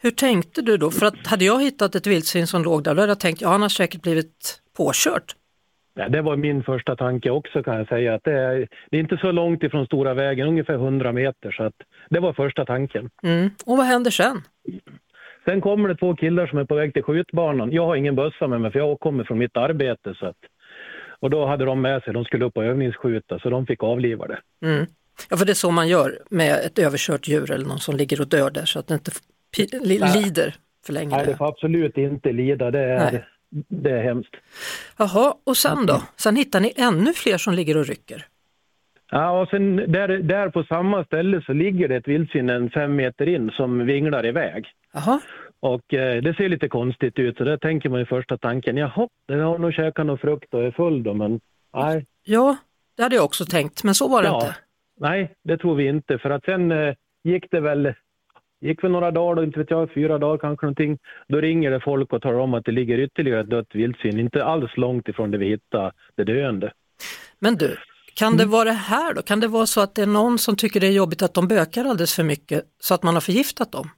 Hur 0.00 0.10
tänkte 0.10 0.62
du 0.62 0.76
då? 0.76 0.90
För 0.90 1.06
att 1.06 1.26
hade 1.26 1.44
jag 1.44 1.62
hittat 1.62 1.94
ett 1.94 2.06
vildsvin 2.06 2.46
som 2.46 2.62
låg 2.62 2.84
där, 2.84 2.94
då 2.94 3.00
hade 3.00 3.10
jag 3.10 3.20
tänkt, 3.20 3.40
ja 3.40 3.48
han 3.48 3.62
har 3.62 3.68
säkert 3.68 4.02
blivit 4.02 4.60
påkört. 4.76 5.34
Ja, 5.94 6.08
det 6.08 6.22
var 6.22 6.36
min 6.36 6.62
första 6.62 6.96
tanke 6.96 7.30
också 7.30 7.62
kan 7.62 7.76
jag 7.76 7.88
säga. 7.88 8.14
Att 8.14 8.24
det, 8.24 8.32
är, 8.32 8.68
det 8.90 8.96
är 8.96 9.00
inte 9.00 9.16
så 9.16 9.32
långt 9.32 9.62
ifrån 9.62 9.86
stora 9.86 10.14
vägen, 10.14 10.48
ungefär 10.48 10.74
100 10.74 11.12
meter. 11.12 11.50
Så 11.52 11.62
att 11.62 11.74
det 12.10 12.20
var 12.20 12.32
första 12.32 12.64
tanken. 12.64 13.10
Mm. 13.22 13.50
Och 13.66 13.76
vad 13.76 13.86
händer 13.86 14.10
sen? 14.10 14.42
Sen 15.44 15.60
kommer 15.60 15.88
det 15.88 15.96
två 15.96 16.16
killar 16.16 16.46
som 16.46 16.58
är 16.58 16.64
på 16.64 16.74
väg 16.74 16.94
till 16.94 17.02
skjutbanan. 17.02 17.72
Jag 17.72 17.86
har 17.86 17.96
ingen 17.96 18.14
bössa 18.14 18.46
med 18.46 18.60
mig 18.60 18.72
för 18.72 18.78
jag 18.78 19.00
kommer 19.00 19.24
från 19.24 19.38
mitt 19.38 19.56
arbete. 19.56 20.14
Så 20.14 20.26
att, 20.26 20.36
och 21.20 21.30
då 21.30 21.46
hade 21.46 21.64
de 21.64 21.80
med 21.80 22.02
sig, 22.02 22.12
de 22.12 22.24
skulle 22.24 22.44
upp 22.44 22.56
och 22.56 22.64
övningsskjuta 22.64 23.38
så 23.38 23.50
de 23.50 23.66
fick 23.66 23.82
avliva 23.82 24.26
det. 24.26 24.38
Mm. 24.66 24.86
Ja, 25.30 25.36
för 25.36 25.44
det 25.44 25.52
är 25.52 25.54
så 25.54 25.70
man 25.70 25.88
gör 25.88 26.18
med 26.30 26.54
ett 26.64 26.78
överkört 26.78 27.28
djur 27.28 27.50
eller 27.50 27.66
någon 27.66 27.78
som 27.78 27.96
ligger 27.96 28.20
och 28.20 28.28
dör 28.28 28.50
där 28.50 28.64
så 28.64 28.78
att 28.78 28.86
det 28.86 28.94
inte 28.94 29.10
li 29.78 29.98
lider 29.98 30.54
för 30.86 30.92
länge. 30.92 31.16
Nej, 31.16 31.26
det 31.26 31.36
får 31.36 31.48
absolut 31.48 31.96
inte 31.96 32.32
lida. 32.32 32.70
Det 32.70 32.80
är, 32.80 33.28
det 33.68 33.90
är 33.90 34.02
hemskt. 34.02 34.34
Jaha, 34.96 35.34
och 35.44 35.56
sen 35.56 35.86
då? 35.86 36.02
Sen 36.16 36.36
hittar 36.36 36.60
ni 36.60 36.72
ännu 36.76 37.12
fler 37.12 37.38
som 37.38 37.54
ligger 37.54 37.76
och 37.76 37.86
rycker? 37.86 38.26
Ja, 39.10 39.40
och 39.40 39.48
sen 39.48 39.76
där, 39.76 40.08
där 40.08 40.50
på 40.50 40.64
samma 40.64 41.04
ställe 41.04 41.42
så 41.46 41.52
ligger 41.52 41.88
det 41.88 41.96
ett 41.96 42.08
vildsvin 42.08 42.50
en 42.50 42.70
fem 42.70 42.96
meter 42.96 43.28
in 43.28 43.50
som 43.50 43.86
vinglar 43.86 44.26
iväg. 44.26 44.66
Jaha. 44.92 45.20
Och 45.60 45.94
eh, 45.94 46.22
det 46.22 46.34
ser 46.34 46.48
lite 46.48 46.68
konstigt 46.68 47.18
ut 47.18 47.36
så 47.36 47.44
där 47.44 47.56
tänker 47.56 47.88
man 47.88 48.00
i 48.00 48.04
första 48.04 48.38
tanken, 48.38 48.76
jaha, 48.76 49.08
det 49.26 49.34
har 49.34 49.58
nog 49.58 49.72
käkat 49.72 50.06
någon 50.06 50.18
frukt 50.18 50.54
och 50.54 50.64
är 50.64 50.70
full 50.70 51.02
då, 51.02 51.14
men 51.14 51.40
nej. 51.74 52.06
Ja, 52.24 52.56
det 52.96 53.02
hade 53.02 53.14
jag 53.14 53.24
också 53.24 53.44
tänkt, 53.44 53.84
men 53.84 53.94
så 53.94 54.08
var 54.08 54.22
det 54.22 54.28
ja. 54.28 54.40
inte. 54.40 54.54
Nej, 55.00 55.34
det 55.42 55.58
tror 55.58 55.74
vi 55.74 55.88
inte. 55.88 56.18
För 56.18 56.30
att 56.30 56.44
sen 56.44 56.72
eh, 56.72 56.94
gick 57.24 57.50
det 57.50 57.60
väl 57.60 57.94
gick 58.60 58.84
väl 58.84 58.90
några 58.90 59.10
dagar, 59.10 59.34
då, 59.34 59.44
inte 59.44 59.58
vet 59.58 59.70
jag, 59.70 59.92
fyra 59.94 60.18
dagar 60.18 60.38
kanske 60.38 60.66
någonting. 60.66 60.98
Då 61.28 61.40
ringer 61.40 61.70
det 61.70 61.80
folk 61.80 62.12
och 62.12 62.22
talar 62.22 62.38
om 62.38 62.54
att 62.54 62.64
det 62.64 62.72
ligger 62.72 62.98
ytterligare 62.98 63.40
ett 63.40 63.50
dött 63.50 63.74
vildsvin, 63.74 64.20
inte 64.20 64.44
alls 64.44 64.76
långt 64.76 65.08
ifrån 65.08 65.30
där 65.30 65.38
vi 65.38 65.48
hittade 65.48 65.92
det 66.14 66.24
döende. 66.24 66.72
Men 67.38 67.54
du, 67.54 67.76
Kan 68.14 68.36
det 68.36 68.44
vara 68.44 68.64
det 68.64 68.72
här 68.72 69.14
då? 69.14 69.22
Kan 69.22 69.40
det 69.40 69.48
vara 69.48 69.66
så 69.66 69.80
att 69.80 69.94
det 69.94 70.02
är 70.02 70.06
någon 70.06 70.38
som 70.38 70.56
tycker 70.56 70.80
det 70.80 70.86
är 70.86 70.92
jobbigt 70.92 71.22
att 71.22 71.34
de 71.34 71.48
bökar 71.48 71.84
alldeles 71.84 72.16
för 72.16 72.24
mycket 72.24 72.64
så 72.80 72.94
att 72.94 73.02
man 73.02 73.14
har 73.14 73.20
förgiftat 73.20 73.72
dem? 73.72 73.90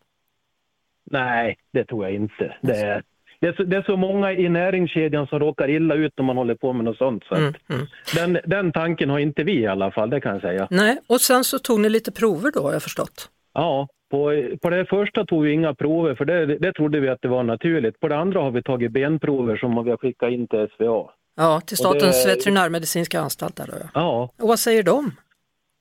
Nej, 1.10 1.58
det 1.72 1.84
tror 1.84 2.04
jag 2.04 2.14
inte. 2.14 2.56
Det 2.62 2.76
är, 2.76 3.02
det 3.40 3.46
är, 3.46 3.52
så, 3.52 3.62
det 3.62 3.76
är 3.76 3.82
så 3.82 3.96
många 3.96 4.32
i 4.32 4.48
näringskedjan 4.48 5.26
som 5.26 5.38
råkar 5.38 5.70
illa 5.70 5.94
ut 5.94 6.20
om 6.20 6.26
man 6.26 6.36
håller 6.36 6.54
på 6.54 6.72
med 6.72 6.84
något 6.84 6.96
sånt. 6.96 7.24
Så 7.24 7.34
mm, 7.34 7.54
mm. 7.70 7.86
Den, 8.14 8.38
den 8.44 8.72
tanken 8.72 9.10
har 9.10 9.18
inte 9.18 9.44
vi 9.44 9.60
i 9.60 9.66
alla 9.66 9.90
fall, 9.90 10.10
det 10.10 10.20
kan 10.20 10.32
jag 10.32 10.40
säga. 10.40 10.68
Nej, 10.70 10.98
och 11.06 11.20
sen 11.20 11.44
så 11.44 11.58
tog 11.58 11.80
ni 11.80 11.88
lite 11.88 12.12
prover 12.12 12.52
då 12.54 12.62
har 12.62 12.72
jag 12.72 12.82
förstått? 12.82 13.28
Ja, 13.54 13.88
på, 14.10 14.48
på 14.62 14.70
det 14.70 14.86
första 14.86 15.24
tog 15.24 15.42
vi 15.42 15.52
inga 15.52 15.74
prover 15.74 16.14
för 16.14 16.24
det, 16.24 16.46
det 16.46 16.72
trodde 16.72 17.00
vi 17.00 17.08
att 17.08 17.22
det 17.22 17.28
var 17.28 17.42
naturligt. 17.42 18.00
På 18.00 18.08
det 18.08 18.16
andra 18.16 18.40
har 18.40 18.50
vi 18.50 18.62
tagit 18.62 18.92
benprover 18.92 19.56
som 19.56 19.84
vi 19.84 19.90
har 19.90 19.96
skickat 19.96 20.30
in 20.30 20.48
till 20.48 20.68
SVA. 20.76 21.10
Ja, 21.36 21.60
till 21.60 21.76
Statens 21.76 22.24
det... 22.24 22.34
veterinärmedicinska 22.34 23.20
anstalt 23.20 23.56
där 23.56 23.66
då 23.66 23.72
ja. 23.80 23.88
ja. 23.94 24.30
Och 24.42 24.48
vad 24.48 24.58
säger 24.58 24.82
de? 24.82 25.12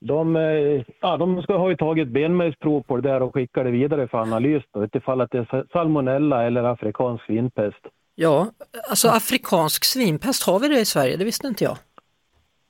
De, 0.00 0.36
eh, 0.36 0.84
ja, 1.00 1.16
de 1.16 1.42
ska 1.42 1.56
ha 1.56 1.70
ju 1.70 1.76
tagit 1.76 2.08
benmärgsprov 2.08 2.82
på 2.82 2.96
det 2.96 3.08
där 3.08 3.22
och 3.22 3.34
skickat 3.34 3.64
det 3.64 3.70
vidare 3.70 4.08
för 4.08 4.18
analys 4.18 4.62
då, 4.70 4.84
utifall 4.84 5.20
att 5.20 5.30
det 5.30 5.38
är 5.38 5.72
salmonella 5.72 6.46
eller 6.46 6.62
afrikansk 6.62 7.24
svinpest. 7.24 7.86
Ja, 8.14 8.46
alltså 8.88 9.08
afrikansk 9.08 9.84
svinpest, 9.84 10.46
har 10.46 10.58
vi 10.58 10.68
det 10.68 10.80
i 10.80 10.84
Sverige? 10.84 11.16
Det 11.16 11.24
visste 11.24 11.46
inte 11.46 11.64
jag. 11.64 11.76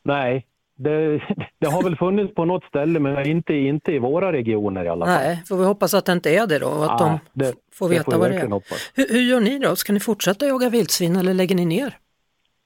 Nej, 0.03 0.47
det, 0.77 1.21
det, 1.59 1.67
har 1.67 1.83
väl 1.83 1.97
funnits 1.97 2.35
på 2.35 2.45
något 2.45 2.65
ställe 2.65 3.01
men 3.01 3.27
inte, 3.27 3.55
inte 3.55 3.93
i 3.93 3.99
våra 3.99 4.33
regioner 4.33 4.85
i 4.85 4.89
alla 4.89 5.07
fall. 5.07 5.15
Nej, 5.15 5.43
får 5.49 5.57
vi 5.57 5.65
hoppas 5.65 5.95
att 5.95 6.05
det 6.05 6.13
inte 6.13 6.31
är 6.31 6.47
det 6.47 6.59
då 6.59 6.67
och 6.67 6.85
att 6.85 7.01
ja, 7.01 7.19
de 7.33 7.45
det, 7.45 7.55
får 7.73 7.89
veta 7.89 8.19
vad 8.19 8.31
det 8.31 8.37
är. 8.37 8.63
Hur, 8.95 9.09
hur, 9.09 9.21
gör 9.21 9.41
ni 9.41 9.59
då? 9.59 9.77
Ska 9.77 9.93
ni 9.93 10.01
fortsätta 10.01 10.47
jaga 10.47 10.71
vildsvin 10.71 11.17
eller 11.17 11.35
lägger 11.35 11.55
ni 11.55 11.65
ner? 11.65 11.99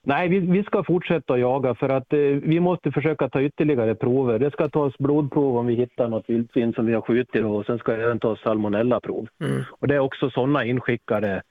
Nej, 0.06 0.28
vi, 0.28 0.38
vi 0.38 0.62
ska 0.62 0.84
fortsätta 0.84 1.38
jaga 1.38 1.74
för 1.74 1.88
att 1.88 2.12
eh, 2.12 2.18
vi 2.42 2.60
måste 2.60 2.92
försöka 2.92 3.28
ta 3.28 3.42
ytterligare 3.42 3.94
prover. 3.94 4.38
Det 4.38 4.50
ska 4.50 4.68
tas 4.68 4.98
blodprov 4.98 5.58
om 5.58 5.66
vi 5.66 5.74
hittar 5.74 6.08
något 6.08 6.24
vildsvin 6.26 6.72
som 6.72 6.86
vi 6.86 6.94
har 6.94 7.00
skjutit 7.00 7.44
och 7.44 7.66
sen 7.66 7.78
ska 7.78 7.92
även 7.92 8.20
tas 8.20 8.40
salmonellaprov. 8.40 9.26
Mm. 9.40 9.62
Och 9.70 9.88
det 9.88 9.94
är 9.94 9.98
också 9.98 10.30
sådana 10.30 10.64
inskickade 10.64 11.42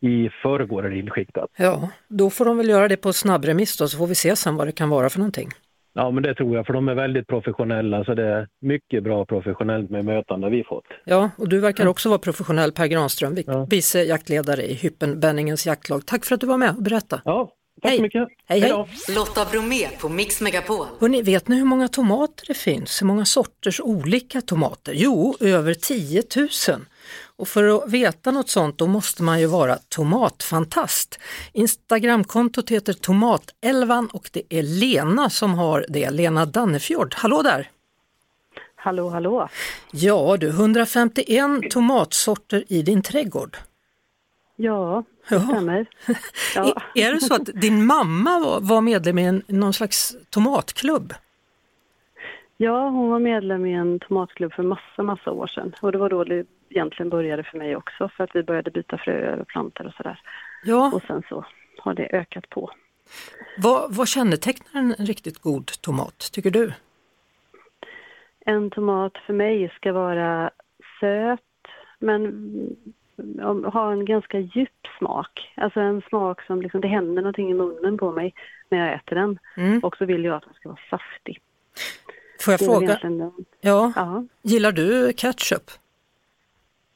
i 0.00 0.30
förrgår 0.42 0.86
är 0.86 0.90
inskickat. 0.90 1.50
Ja, 1.56 1.90
då 2.08 2.30
får 2.30 2.44
de 2.44 2.56
väl 2.56 2.68
göra 2.68 2.88
det 2.88 2.96
på 2.96 3.12
snabbremiss 3.12 3.76
då 3.76 3.88
så 3.88 3.98
får 3.98 4.06
vi 4.06 4.14
se 4.14 4.36
sen 4.36 4.56
vad 4.56 4.68
det 4.68 4.72
kan 4.72 4.90
vara 4.90 5.08
för 5.08 5.18
någonting. 5.18 5.48
Ja, 5.92 6.10
men 6.10 6.22
det 6.22 6.34
tror 6.34 6.56
jag, 6.56 6.66
för 6.66 6.72
de 6.72 6.88
är 6.88 6.94
väldigt 6.94 7.26
professionella, 7.26 8.04
så 8.04 8.14
det 8.14 8.26
är 8.26 8.48
mycket 8.60 9.02
bra 9.02 9.24
professionellt 9.24 9.90
med 9.90 10.04
mötande 10.04 10.50
vi 10.50 10.64
fått. 10.64 10.84
Ja, 11.04 11.30
och 11.38 11.48
du 11.48 11.60
verkar 11.60 11.86
också 11.86 12.08
vara 12.08 12.18
professionell, 12.18 12.72
Per 12.72 12.86
Granström, 12.86 13.36
vice 13.70 14.02
jaktledare 14.02 14.62
i 14.62 14.74
Hyppenbenningens 14.74 15.66
jaktlag. 15.66 16.06
Tack 16.06 16.24
för 16.24 16.34
att 16.34 16.40
du 16.40 16.46
var 16.46 16.56
med 16.56 16.76
och 16.76 16.82
berättade. 16.82 17.22
Ja, 17.24 17.52
Tack 17.82 17.96
så 17.96 18.02
mycket. 18.02 18.28
Hej, 18.46 18.60
hej. 18.60 18.86
Lotta 19.08 19.44
Bromé 19.44 19.88
på 19.88 20.08
Mix 20.08 20.40
Megapol. 20.40 20.86
Hörrni, 21.00 21.22
vet 21.22 21.48
ni 21.48 21.56
hur 21.56 21.64
många 21.64 21.88
tomater 21.88 22.44
det 22.46 22.54
finns? 22.54 23.02
Hur 23.02 23.06
många 23.06 23.24
sorters 23.24 23.80
olika 23.80 24.40
tomater? 24.40 24.92
Jo, 24.96 25.36
över 25.40 25.74
10 25.74 26.22
000. 26.36 26.48
Och 27.36 27.48
för 27.48 27.64
att 27.64 27.90
veta 27.90 28.30
något 28.30 28.48
sånt 28.48 28.78
då 28.78 28.86
måste 28.86 29.22
man 29.22 29.40
ju 29.40 29.46
vara 29.46 29.78
tomatfantast. 29.88 31.18
Instagramkontot 31.52 32.70
heter 32.70 32.92
Tomatelvan 32.92 34.06
och 34.06 34.30
det 34.32 34.42
är 34.48 34.62
Lena 34.62 35.30
som 35.30 35.54
har 35.54 35.86
det, 35.88 36.10
Lena 36.10 36.46
Dannefjord. 36.46 37.14
Hallå 37.16 37.42
där! 37.42 37.70
Hallå, 38.74 39.08
hallå! 39.08 39.48
Ja 39.90 40.36
du, 40.36 40.48
151 40.48 41.70
tomatsorter 41.70 42.64
i 42.68 42.82
din 42.82 43.02
trädgård. 43.02 43.56
Ja, 44.62 45.04
det 45.28 45.40
stämmer. 45.40 45.86
Ja. 46.54 46.82
är 46.94 47.12
det 47.12 47.20
så 47.20 47.34
att 47.34 47.44
din 47.54 47.86
mamma 47.86 48.58
var 48.60 48.80
medlem 48.80 49.18
i 49.18 49.24
en, 49.24 49.42
någon 49.46 49.72
slags 49.72 50.16
tomatklubb? 50.30 51.14
Ja, 52.56 52.88
hon 52.88 53.10
var 53.10 53.18
medlem 53.18 53.66
i 53.66 53.72
en 53.72 53.98
tomatklubb 53.98 54.52
för 54.52 54.62
massa, 54.62 55.02
massa 55.02 55.30
år 55.30 55.46
sedan. 55.46 55.74
Och 55.80 55.92
det 55.92 55.98
var 55.98 56.08
då 56.08 56.24
det 56.24 56.46
egentligen 56.68 57.10
började 57.10 57.44
för 57.44 57.58
mig 57.58 57.76
också, 57.76 58.08
för 58.08 58.24
att 58.24 58.30
vi 58.34 58.42
började 58.42 58.70
byta 58.70 58.98
fröer 58.98 59.40
och 59.40 59.48
plantor 59.48 59.86
och 59.86 59.94
sådär. 59.94 60.20
Ja. 60.64 60.92
Och 60.94 61.02
sen 61.02 61.22
så 61.28 61.44
har 61.78 61.94
det 61.94 62.16
ökat 62.16 62.48
på. 62.48 62.70
Vad, 63.58 63.94
vad 63.94 64.08
kännetecknar 64.08 64.80
en 64.80 64.92
riktigt 65.06 65.38
god 65.38 65.66
tomat, 65.66 66.30
tycker 66.32 66.50
du? 66.50 66.72
En 68.40 68.70
tomat 68.70 69.12
för 69.26 69.32
mig 69.32 69.72
ska 69.76 69.92
vara 69.92 70.50
söt, 71.00 71.40
men 71.98 72.50
ha 73.72 73.92
en 73.92 74.04
ganska 74.04 74.38
djup 74.38 74.86
smak. 74.98 75.52
Alltså 75.56 75.80
en 75.80 76.02
smak 76.08 76.42
som 76.42 76.62
liksom, 76.62 76.80
det 76.80 76.88
händer 76.88 77.22
någonting 77.22 77.50
i 77.50 77.54
munnen 77.54 77.98
på 77.98 78.12
mig 78.12 78.34
när 78.68 78.78
jag 78.78 78.94
äter 78.94 79.16
den. 79.16 79.38
Mm. 79.56 79.78
Och 79.78 79.96
så 79.96 80.04
vill 80.04 80.24
jag 80.24 80.36
att 80.36 80.44
den 80.44 80.54
ska 80.54 80.68
vara 80.68 80.80
saftig. 80.90 81.40
Får 82.40 82.52
jag 82.52 82.60
fråga? 82.60 82.98
Ja. 83.60 83.92
ja. 83.96 84.24
Gillar 84.42 84.72
du 84.72 85.12
ketchup? 85.12 85.70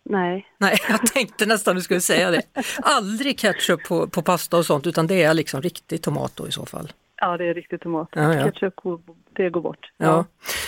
Nej. 0.02 0.46
Nej, 0.58 0.78
jag 0.88 1.06
tänkte 1.06 1.46
nästan 1.46 1.76
du 1.76 1.82
skulle 1.82 2.00
säga 2.00 2.30
det. 2.30 2.42
Aldrig 2.82 3.38
ketchup 3.38 3.84
på, 3.84 4.08
på 4.08 4.22
pasta 4.22 4.56
och 4.56 4.66
sånt 4.66 4.86
utan 4.86 5.06
det 5.06 5.22
är 5.22 5.34
liksom 5.34 5.62
riktig 5.62 6.02
tomat 6.02 6.36
då 6.36 6.48
i 6.48 6.52
så 6.52 6.66
fall. 6.66 6.92
Ja, 7.24 7.36
det 7.36 7.44
är 7.44 7.54
riktig 7.54 7.80
tomat. 7.80 8.08
Ja, 8.12 8.34
ja. 8.34 8.44
Ketchup, 8.44 8.74
det 9.32 9.50
går 9.50 9.60
bort. 9.60 9.92
Ja. 9.96 10.06
ja. 10.06 10.24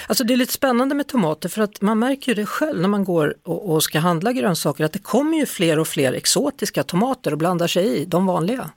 Alltså 0.09 0.25
det 0.25 0.33
är 0.33 0.37
lite 0.37 0.53
spännande 0.53 0.95
med 0.95 1.07
tomater 1.07 1.49
för 1.49 1.63
att 1.63 1.83
man 1.83 1.99
märker 1.99 2.33
ju 2.33 2.35
det 2.35 2.47
själv 2.47 2.81
när 2.81 2.89
man 2.89 3.05
går 3.05 3.35
och, 3.43 3.71
och 3.73 3.83
ska 3.83 3.99
handla 3.99 4.33
grönsaker 4.33 4.85
att 4.85 4.93
det 4.93 5.03
kommer 5.03 5.37
ju 5.39 5.47
fler 5.47 5.79
och 5.79 5.87
fler 5.87 6.13
exotiska 6.13 6.83
tomater 6.83 7.33
och 7.33 7.39
blandar 7.39 7.67
sig 7.67 8.03
i 8.03 8.05
de 8.05 8.27
vanliga. 8.27 8.71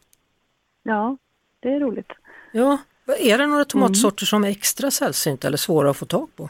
Ja, 0.83 1.17
det 1.59 1.69
är 1.69 1.79
roligt. 1.79 2.11
Ja, 2.51 2.77
är 3.19 3.37
det 3.37 3.47
några 3.47 3.65
tomatsorter 3.65 4.23
mm. 4.23 4.27
som 4.27 4.43
är 4.43 4.49
extra 4.49 4.91
sällsynta 4.91 5.47
eller 5.47 5.57
svåra 5.57 5.89
att 5.89 5.97
få 5.97 6.05
tag 6.05 6.29
på? 6.35 6.49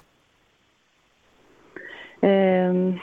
Um, 2.28 3.00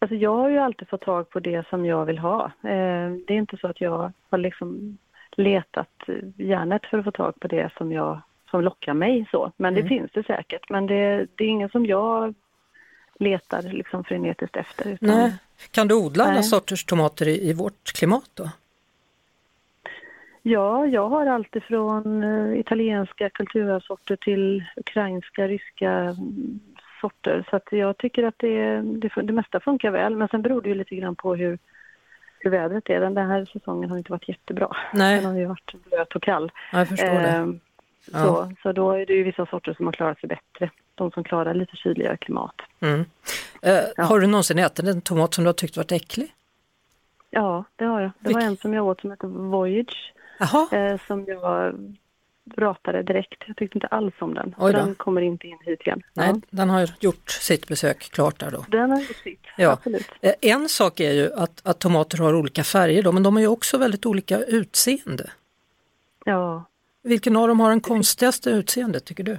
alltså 0.00 0.14
jag 0.14 0.36
har 0.36 0.48
ju 0.48 0.58
alltid 0.58 0.88
fått 0.88 1.02
tag 1.02 1.30
på 1.30 1.40
det 1.40 1.68
som 1.68 1.86
jag 1.86 2.04
vill 2.04 2.18
ha. 2.18 2.44
Um, 2.44 3.24
det 3.26 3.34
är 3.34 3.38
inte 3.38 3.56
så 3.56 3.66
att 3.66 3.80
jag 3.80 4.12
har 4.30 4.38
liksom 4.38 4.98
letat 5.38 6.04
järnet 6.36 6.86
för 6.86 6.98
att 6.98 7.04
få 7.04 7.10
tag 7.10 7.40
på 7.40 7.48
det 7.48 7.70
som, 7.78 7.92
jag, 7.92 8.20
som 8.50 8.60
lockar 8.60 8.94
mig. 8.94 9.28
så. 9.30 9.52
Men 9.56 9.74
det 9.74 9.80
mm. 9.80 9.88
finns 9.88 10.10
det 10.12 10.26
säkert. 10.26 10.70
Men 10.70 10.86
det, 10.86 11.26
det 11.34 11.44
är 11.44 11.48
ingen 11.48 11.68
som 11.68 11.86
jag 11.86 12.34
letar 13.18 13.62
liksom 13.62 14.04
frenetiskt 14.04 14.56
efter. 14.56 14.88
Utan, 14.88 15.08
Nej. 15.08 15.34
Kan 15.70 15.88
du 15.88 15.94
odla 15.94 16.24
alla 16.24 16.42
sorters 16.42 16.84
tomater 16.84 17.28
i, 17.28 17.50
i 17.50 17.52
vårt 17.52 17.92
klimat 17.92 18.30
då? 18.34 18.50
Ja, 20.42 20.86
jag 20.86 21.08
har 21.08 21.26
allt 21.26 21.56
ifrån 21.56 22.24
uh, 22.24 22.60
italienska 22.60 23.30
kulturarvssorter 23.30 24.16
till 24.16 24.64
ukrainska, 24.76 25.48
ryska 25.48 25.90
mm, 25.90 26.60
sorter. 27.00 27.46
Så 27.50 27.56
att 27.56 27.68
jag 27.70 27.98
tycker 27.98 28.24
att 28.24 28.38
det, 28.38 28.80
det, 28.80 29.22
det 29.22 29.32
mesta 29.32 29.60
funkar 29.60 29.90
väl. 29.90 30.16
Men 30.16 30.28
sen 30.28 30.42
beror 30.42 30.62
det 30.62 30.68
ju 30.68 30.74
lite 30.74 30.96
grann 30.96 31.16
på 31.16 31.34
hur, 31.34 31.58
hur 32.40 32.50
vädret 32.50 32.90
är. 32.90 33.00
Den 33.00 33.16
här 33.16 33.44
säsongen 33.44 33.90
har 33.90 33.98
inte 33.98 34.12
varit 34.12 34.28
jättebra. 34.28 34.76
Nej. 34.92 35.16
Den 35.16 35.24
har 35.24 35.38
ju 35.38 35.46
varit 35.46 35.74
blöt 35.84 36.16
och 36.16 36.22
kall. 36.22 36.52
Jag 36.72 36.88
förstår 36.88 37.06
det. 37.06 37.28
Eh, 37.28 37.46
ja. 38.12 38.24
så, 38.24 38.52
så 38.62 38.72
då 38.72 38.90
är 38.90 39.06
det 39.06 39.12
ju 39.12 39.22
vissa 39.22 39.46
sorter 39.46 39.74
som 39.74 39.86
har 39.86 39.92
klarat 39.92 40.20
sig 40.20 40.28
bättre. 40.28 40.70
De 40.94 41.10
som 41.10 41.24
klarar 41.24 41.54
lite 41.54 41.76
kyligare 41.76 42.16
klimat. 42.16 42.54
Mm. 42.80 43.04
Eh, 43.62 43.80
ja. 43.96 44.04
Har 44.04 44.20
du 44.20 44.26
någonsin 44.26 44.58
ätit 44.58 44.86
en 44.86 45.00
tomat 45.00 45.34
som 45.34 45.44
du 45.44 45.48
har 45.48 45.52
tyckt 45.52 45.76
varit 45.76 45.92
äcklig? 45.92 46.34
Ja, 47.30 47.64
det 47.76 47.84
har 47.84 48.00
jag. 48.00 48.10
Det 48.18 48.32
var 48.32 48.40
en 48.40 48.56
som 48.56 48.74
jag 48.74 48.86
åt 48.86 49.00
som 49.00 49.10
heter 49.10 49.28
Voyage. 49.28 50.12
Eh, 50.72 51.00
som 51.06 51.24
jag 51.24 51.74
ratade 52.56 53.02
direkt. 53.02 53.44
Jag 53.46 53.56
tyckte 53.56 53.76
inte 53.76 53.86
alls 53.86 54.14
om 54.18 54.34
den. 54.34 54.54
Den 54.58 54.94
kommer 54.94 55.20
inte 55.20 55.46
in 55.46 55.58
hit 55.60 55.80
igen. 55.80 56.02
Nej, 56.14 56.28
ja. 56.34 56.40
den 56.50 56.70
har 56.70 56.90
gjort 57.00 57.30
sitt 57.30 57.68
besök 57.68 57.98
klart 57.98 58.38
där 58.38 58.50
då. 58.50 58.64
Den 58.68 58.90
har 58.90 58.98
gjort 58.98 59.16
sitt, 59.16 59.46
ja. 59.56 59.70
absolut. 59.70 60.10
Eh, 60.20 60.32
en 60.40 60.68
sak 60.68 61.00
är 61.00 61.12
ju 61.12 61.32
att, 61.32 61.66
att 61.66 61.78
tomater 61.78 62.18
har 62.18 62.34
olika 62.34 62.64
färger 62.64 63.02
då, 63.02 63.12
men 63.12 63.22
de 63.22 63.36
har 63.36 63.40
ju 63.40 63.48
också 63.48 63.78
väldigt 63.78 64.06
olika 64.06 64.38
utseende. 64.38 65.30
Ja. 66.24 66.64
Vilken 67.02 67.36
av 67.36 67.48
dem 67.48 67.60
har 67.60 67.70
den 67.70 67.80
konstigaste 67.80 68.50
utseendet 68.50 69.04
tycker 69.04 69.24
du? 69.24 69.38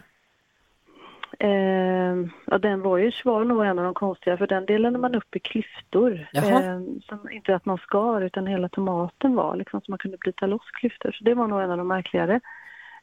Eh, 1.39 2.29
ja, 2.45 2.57
den 2.57 2.81
var 2.81 3.43
nog 3.43 3.65
en 3.65 3.79
av 3.79 3.85
de 3.85 3.93
konstiga 3.93 4.37
för 4.37 4.47
den 4.47 4.65
delade 4.65 4.97
man 4.97 5.15
upp 5.15 5.35
i 5.35 5.39
klyftor. 5.39 6.27
Eh, 6.33 6.79
som 7.01 7.29
inte 7.31 7.55
att 7.55 7.65
man 7.65 7.77
skar 7.77 8.21
utan 8.21 8.47
hela 8.47 8.69
tomaten 8.69 9.35
var 9.35 9.55
liksom 9.55 9.81
så 9.81 9.91
man 9.91 9.97
kunde 9.97 10.17
bryta 10.17 10.45
loss 10.45 10.71
klyftor. 10.73 11.11
Så 11.11 11.23
det 11.23 11.33
var 11.33 11.47
nog 11.47 11.61
en 11.61 11.71
av 11.71 11.77
de 11.77 11.87
märkligare. 11.87 12.39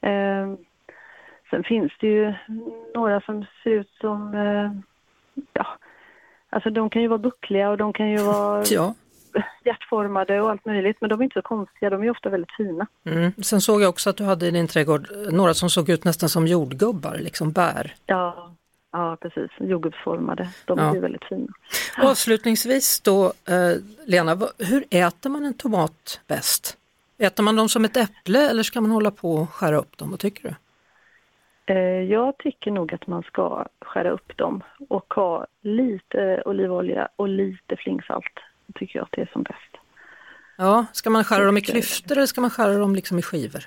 Eh, 0.03 0.55
sen 1.51 1.65
finns 1.65 1.93
det 2.01 2.07
ju 2.07 2.35
några 2.95 3.21
som 3.21 3.47
ser 3.63 3.71
ut 3.71 3.91
som, 4.01 4.35
eh, 4.35 4.71
ja, 5.53 5.67
alltså 6.51 6.71
de 6.71 6.91
kan 6.91 7.03
ju 7.03 7.09
vara 7.09 7.19
buckliga 7.19 7.71
och 7.71 7.77
de 7.77 7.93
kan 7.93 8.11
ju 8.11 8.17
vara 8.17 8.65
ja. 8.71 8.95
hjärtformade 9.65 10.41
och 10.41 10.51
allt 10.51 10.65
möjligt 10.65 10.97
men 11.01 11.11
de 11.11 11.21
är 11.21 11.25
inte 11.25 11.41
så 11.41 11.43
konstiga, 11.43 11.91
de 11.91 12.03
är 12.03 12.11
ofta 12.11 12.29
väldigt 12.29 12.57
fina. 12.57 12.87
Mm. 13.05 13.33
Sen 13.43 13.61
såg 13.61 13.83
jag 13.83 13.89
också 13.89 14.11
att 14.11 14.17
du 14.17 14.25
hade 14.25 14.47
i 14.47 14.51
din 14.51 14.69
trädgård 14.69 15.09
några 15.33 15.55
som 15.55 15.71
såg 15.71 15.89
ut 15.89 16.05
nästan 16.05 16.29
som 16.29 16.47
jordgubbar, 16.47 17.17
liksom 17.19 17.53
bär. 17.53 17.95
Ja, 18.07 18.55
ja 18.93 19.17
precis, 19.21 19.51
jordgubbsformade, 19.61 20.49
de 20.65 20.79
ja. 20.79 20.97
är 20.97 21.01
väldigt 21.01 21.25
fina. 21.25 21.53
Avslutningsvis 21.99 23.01
då, 23.01 23.25
eh, 23.25 23.77
Lena, 24.07 24.39
hur 24.59 24.85
äter 24.91 25.31
man 25.31 25.45
en 25.45 25.55
tomat 25.55 26.21
bäst? 26.27 26.76
Äter 27.19 27.43
man 27.43 27.57
dem 27.57 27.69
som 27.69 27.85
ett 27.85 27.97
äpple 27.97 28.51
eller 28.51 28.63
ska 28.63 28.81
man 28.81 28.91
hålla 28.91 29.11
på 29.11 29.33
och 29.33 29.51
skära 29.51 29.77
upp 29.77 29.99
dem? 29.99 30.11
Vad 30.11 30.21
tycker 30.21 30.43
du? 30.49 30.55
Eh, 31.75 32.03
jag 32.03 32.39
tycker 32.39 32.71
nog 32.71 32.95
att 32.95 33.07
man 33.07 33.23
ska 33.23 33.67
skära 33.81 34.11
upp 34.11 34.37
dem 34.37 34.63
och 34.89 35.15
ha 35.15 35.47
lite 35.61 36.43
olivolja 36.47 37.09
och 37.17 37.29
lite 37.29 37.77
flingsalt. 37.77 38.33
Då 38.67 38.79
tycker 38.79 38.99
jag 38.99 39.05
att 39.05 39.13
det 39.13 39.21
är 39.21 39.31
som 39.33 39.43
bäst. 39.43 39.77
Ja, 40.57 40.87
ska 40.93 41.11
man 41.11 41.25
skära 41.25 41.45
dem 41.45 41.57
i 41.57 41.61
klyftor 41.61 42.17
eller 42.17 42.27
ska 42.27 42.41
man 42.41 42.51
skära 42.51 42.79
dem 42.79 42.95
liksom 42.95 43.19
i 43.19 43.23
skivor? 43.23 43.65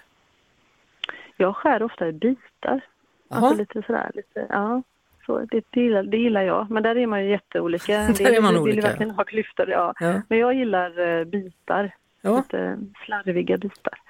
Jag 1.38 1.56
skär 1.56 1.84
ofta 1.84 2.08
i 2.08 2.12
bitar. 2.12 2.82
Alltså 3.30 3.56
lite 3.56 3.82
sådär, 3.82 4.12
lite, 4.14 4.48
ja. 4.50 4.84
Så 5.26 5.40
det, 5.40 5.64
det, 5.70 5.82
gillar, 5.82 6.04
det 6.04 6.18
gillar 6.18 6.42
jag, 6.42 6.72
men 6.72 6.84
där 6.84 6.98
är 6.98 7.08
man 7.08 7.24
ju 7.24 7.30
jätteolika. 7.30 7.94
där 8.18 8.34
är 8.34 8.42
man 8.42 8.54
vill 8.54 8.62
olika. 8.62 8.88
verkligen 8.88 9.12
ha 9.12 9.24
klyftor, 9.24 9.70
ja. 9.70 9.94
ja. 10.00 10.22
Men 10.30 10.38
jag 10.38 10.54
gillar 10.54 11.00
uh, 11.00 11.26
bitar, 11.26 11.96
ja. 12.22 12.38
lite 12.38 12.80
slarviga 13.06 13.58
bitar. 13.58 14.02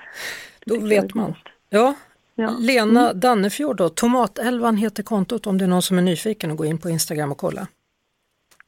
Då 0.66 0.80
vet 0.80 1.14
man. 1.14 1.36
Ja. 1.70 1.96
ja. 2.36 2.56
Lena 2.60 3.10
mm. 3.10 3.20
Dannefjord 3.20 3.78
då, 3.78 3.90
Tomatälvan 3.90 4.78
heter 4.78 5.04
kontot 5.04 5.48
om 5.48 5.58
det 5.58 5.66
är 5.66 5.70
någon 5.70 5.82
som 5.82 5.98
är 5.98 6.02
nyfiken 6.02 6.52
och 6.52 6.58
gå 6.58 6.66
in 6.66 6.78
på 6.78 6.90
Instagram 6.90 7.32
och 7.32 7.38
kolla. 7.38 7.68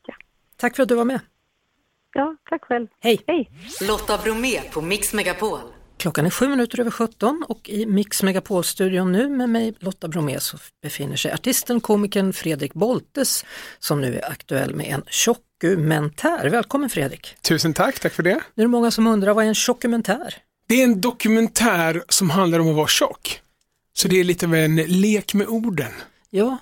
Ja. 0.07 0.13
Tack 0.57 0.75
för 0.75 0.83
att 0.83 0.89
du 0.89 0.95
var 0.95 1.05
med. 1.05 1.19
Ja, 2.13 2.35
tack 2.49 2.63
själv. 2.63 2.87
Hej! 2.99 3.23
Hej. 3.27 3.51
Lotta 3.87 4.17
Bromé 4.17 4.61
på 4.73 4.81
Mix 4.81 5.13
Megapol. 5.13 5.59
Klockan 5.97 6.25
är 6.25 6.29
sju 6.29 6.47
minuter 6.47 6.79
över 6.79 6.91
17 6.91 7.45
och 7.47 7.69
i 7.69 7.85
Mix 7.85 8.23
Megapol-studion 8.23 9.11
nu 9.11 9.29
med 9.29 9.49
mig 9.49 9.73
Lotta 9.79 10.07
Bromé 10.07 10.39
så 10.39 10.57
befinner 10.81 11.15
sig 11.15 11.31
artisten, 11.31 11.81
komikern 11.81 12.33
Fredrik 12.33 12.73
Boltes 12.73 13.45
som 13.79 14.01
nu 14.01 14.15
är 14.15 14.31
aktuell 14.31 14.75
med 14.75 14.85
en 14.85 15.03
tjockumentär. 15.61 16.49
Välkommen 16.49 16.89
Fredrik! 16.89 17.35
Tusen 17.41 17.73
tack, 17.73 17.99
tack 17.99 18.13
för 18.13 18.23
det! 18.23 18.41
Nu 18.55 18.63
är 18.63 18.67
det 18.67 18.67
många 18.67 18.91
som 18.91 19.07
undrar, 19.07 19.33
vad 19.33 19.43
är 19.43 19.47
en 19.47 19.55
tjockumentär? 19.55 20.35
Det 20.67 20.75
är 20.75 20.83
en 20.83 21.01
dokumentär 21.01 22.03
som 22.09 22.29
handlar 22.29 22.59
om 22.59 22.69
att 22.69 22.75
vara 22.75 22.87
tjock. 22.87 23.41
Så 23.93 24.07
det 24.07 24.19
är 24.19 24.23
lite 24.23 24.45
av 24.45 24.55
en 24.55 24.75
lek 24.75 25.33
med 25.33 25.47
orden. 25.47 25.91
Ja, 26.33 26.57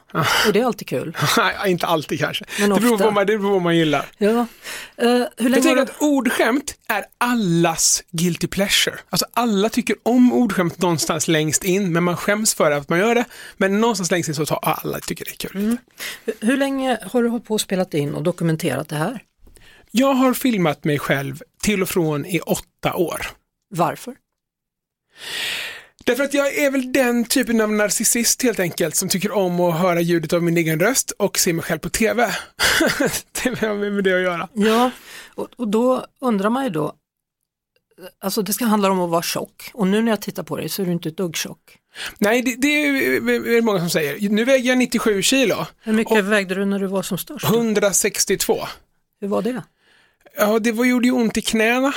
och 0.47 0.53
det 0.53 0.59
är 0.59 0.65
alltid 0.65 0.87
kul. 0.87 1.17
Nej, 1.37 1.55
inte 1.71 1.87
alltid 1.87 2.19
kanske. 2.19 2.45
Men 2.59 2.69
det, 2.69 2.79
beror 2.79 2.97
på 2.97 3.11
vad, 3.11 3.27
det 3.27 3.37
beror 3.37 3.49
på 3.49 3.53
vad 3.53 3.61
man 3.61 3.77
gillar. 3.77 4.05
Ja. 4.17 4.29
Uh, 4.29 4.45
hur 4.97 5.49
länge 5.49 5.55
jag 5.55 5.63
tänker 5.63 5.81
att 5.81 6.01
ordskämt 6.01 6.75
är 6.87 7.05
allas 7.17 8.03
guilty 8.11 8.47
pleasure. 8.47 8.95
Alltså 9.09 9.25
alla 9.33 9.69
tycker 9.69 9.95
om 10.03 10.33
ordskämt 10.33 10.81
någonstans 10.81 11.27
längst 11.27 11.63
in, 11.63 11.93
men 11.93 12.03
man 12.03 12.17
skäms 12.17 12.53
för 12.53 12.71
att 12.71 12.89
man 12.89 12.99
gör 12.99 13.15
det. 13.15 13.25
Men 13.57 13.81
någonstans 13.81 14.11
längst 14.11 14.29
in 14.29 14.35
så 14.35 14.45
tar 14.45 14.59
alla 14.61 14.99
tycker 14.99 15.25
det 15.25 15.31
är 15.31 15.49
kul. 15.49 15.61
Mm. 15.61 15.77
Hur 16.39 16.57
länge 16.57 16.97
har 17.11 17.23
du 17.23 17.29
hållit 17.29 17.45
på 17.45 17.53
och 17.53 17.61
spelat 17.61 17.93
in 17.93 18.13
och 18.13 18.23
dokumenterat 18.23 18.89
det 18.89 18.95
här? 18.95 19.23
Jag 19.91 20.13
har 20.13 20.33
filmat 20.33 20.83
mig 20.83 20.99
själv 20.99 21.41
till 21.61 21.81
och 21.81 21.89
från 21.89 22.25
i 22.25 22.39
åtta 22.39 22.93
år. 22.93 23.27
Varför? 23.69 24.15
Därför 26.09 26.23
att 26.23 26.33
jag 26.33 26.57
är 26.57 26.71
väl 26.71 26.91
den 26.93 27.25
typen 27.25 27.61
av 27.61 27.71
narcissist 27.71 28.43
helt 28.43 28.59
enkelt 28.59 28.95
som 28.95 29.09
tycker 29.09 29.31
om 29.31 29.59
att 29.59 29.79
höra 29.79 30.01
ljudet 30.01 30.33
av 30.33 30.43
min 30.43 30.57
egen 30.57 30.79
röst 30.79 31.11
och 31.11 31.39
se 31.39 31.53
mig 31.53 31.63
själv 31.63 31.79
på 31.79 31.89
TV. 31.89 32.31
det 33.43 33.59
har 33.59 33.91
med 33.91 34.03
det 34.03 34.13
att 34.13 34.21
göra. 34.21 34.49
Ja, 34.53 34.91
och, 35.35 35.47
och 35.55 35.67
då 35.67 36.05
undrar 36.21 36.49
man 36.49 36.63
ju 36.63 36.69
då, 36.69 36.93
alltså 38.19 38.41
det 38.41 38.53
ska 38.53 38.65
handla 38.65 38.91
om 38.91 38.99
att 38.99 39.09
vara 39.09 39.21
tjock 39.21 39.71
och 39.73 39.87
nu 39.87 40.01
när 40.01 40.11
jag 40.11 40.21
tittar 40.21 40.43
på 40.43 40.57
dig 40.57 40.69
så 40.69 40.81
är 40.81 40.85
du 40.85 40.91
inte 40.91 41.09
ett 41.09 41.17
dugg 41.17 41.35
tjock. 41.35 41.77
Nej, 42.17 42.41
det, 42.41 42.55
det 42.55 42.67
är 42.67 43.55
det 43.55 43.61
många 43.61 43.79
som 43.79 43.89
säger. 43.89 44.29
Nu 44.29 44.45
väger 44.45 44.69
jag 44.69 44.77
97 44.77 45.21
kilo. 45.21 45.65
Hur 45.81 45.93
mycket 45.93 46.25
vägde 46.25 46.55
du 46.55 46.65
när 46.65 46.79
du 46.79 46.87
var 46.87 47.03
som 47.03 47.17
störst? 47.17 47.45
162. 47.45 48.57
Hur 49.21 49.27
var 49.27 49.41
det? 49.41 49.63
Ja, 50.37 50.59
det 50.59 50.71
var, 50.71 50.85
gjorde 50.85 51.07
ju 51.07 51.13
ont 51.13 51.37
i 51.37 51.41
knäna. 51.41 51.93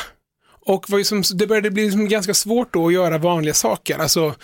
Och 0.65 0.87
som, 1.05 1.23
det 1.35 1.47
började 1.47 1.71
bli 1.71 1.85
liksom 1.85 2.09
ganska 2.09 2.35
svårt 2.35 2.73
då 2.73 2.87
att 2.87 2.93
göra 2.93 3.19
vanliga 3.19 3.55
saker, 3.55 3.99
alltså 3.99 4.35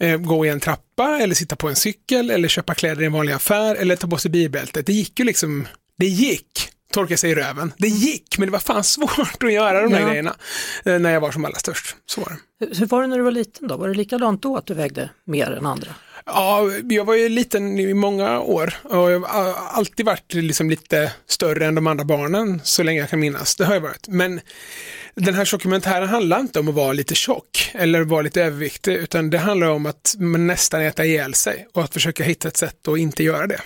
eh, 0.00 0.16
gå 0.16 0.46
i 0.46 0.48
en 0.48 0.60
trappa 0.60 1.18
eller 1.18 1.34
sitta 1.34 1.56
på 1.56 1.68
en 1.68 1.76
cykel 1.76 2.30
eller 2.30 2.48
köpa 2.48 2.74
kläder 2.74 3.02
i 3.02 3.06
en 3.06 3.12
vanlig 3.12 3.32
affär 3.32 3.74
eller 3.74 3.96
ta 3.96 4.06
på 4.08 4.16
sig 4.16 4.30
bilbältet. 4.30 4.86
Det 4.86 4.92
gick 4.92 5.18
ju 5.18 5.24
liksom, 5.24 5.68
det 5.98 6.06
gick, 6.06 6.70
torka 6.92 7.16
sig 7.16 7.30
i 7.30 7.34
röven. 7.34 7.72
Det 7.78 7.88
gick, 7.88 8.38
men 8.38 8.48
det 8.48 8.52
var 8.52 8.58
fan 8.58 8.84
svårt 8.96 9.42
att 9.42 9.52
göra 9.52 9.82
de 9.82 9.92
där 9.92 10.00
ja. 10.00 10.08
grejerna 10.08 10.36
eh, 10.84 10.98
när 10.98 11.12
jag 11.12 11.20
var 11.20 11.30
som 11.30 11.44
allra 11.44 11.58
störst. 11.58 11.96
Så 12.06 12.20
var 12.20 12.28
det. 12.28 12.66
Hur, 12.66 12.74
hur 12.74 12.86
var 12.86 13.02
det 13.02 13.08
när 13.08 13.16
du 13.16 13.22
var 13.22 13.30
liten 13.30 13.68
då? 13.68 13.76
Var 13.76 13.88
det 13.88 13.94
likadant 13.94 14.42
då 14.42 14.56
att 14.56 14.66
du 14.66 14.74
vägde 14.74 15.10
mer 15.24 15.50
än 15.50 15.66
andra? 15.66 15.94
Ja, 16.26 16.70
jag 16.88 17.04
var 17.04 17.14
ju 17.14 17.28
liten 17.28 17.78
i 17.78 17.94
många 17.94 18.40
år 18.40 18.74
och 18.82 19.10
jag 19.10 19.20
har 19.20 19.54
alltid 19.54 20.06
varit 20.06 20.34
liksom 20.34 20.70
lite 20.70 21.12
större 21.26 21.66
än 21.66 21.74
de 21.74 21.86
andra 21.86 22.04
barnen 22.04 22.60
så 22.64 22.82
länge 22.82 23.00
jag 23.00 23.10
kan 23.10 23.20
minnas. 23.20 23.56
Det 23.56 23.64
har 23.64 23.74
jag 23.74 23.80
varit. 23.80 24.08
Men 24.08 24.40
den 25.14 25.34
här 25.34 25.48
dokumentären 25.50 26.08
handlar 26.08 26.40
inte 26.40 26.60
om 26.60 26.68
att 26.68 26.74
vara 26.74 26.92
lite 26.92 27.14
tjock 27.14 27.70
eller 27.74 28.02
vara 28.02 28.22
lite 28.22 28.42
överviktig 28.42 28.94
utan 28.94 29.30
det 29.30 29.38
handlar 29.38 29.66
om 29.68 29.86
att 29.86 30.14
nästan 30.18 30.80
äta 30.80 31.04
ihjäl 31.04 31.34
sig 31.34 31.68
och 31.74 31.84
att 31.84 31.92
försöka 31.92 32.24
hitta 32.24 32.48
ett 32.48 32.56
sätt 32.56 32.88
att 32.88 32.98
inte 32.98 33.22
göra 33.22 33.46
det. 33.46 33.60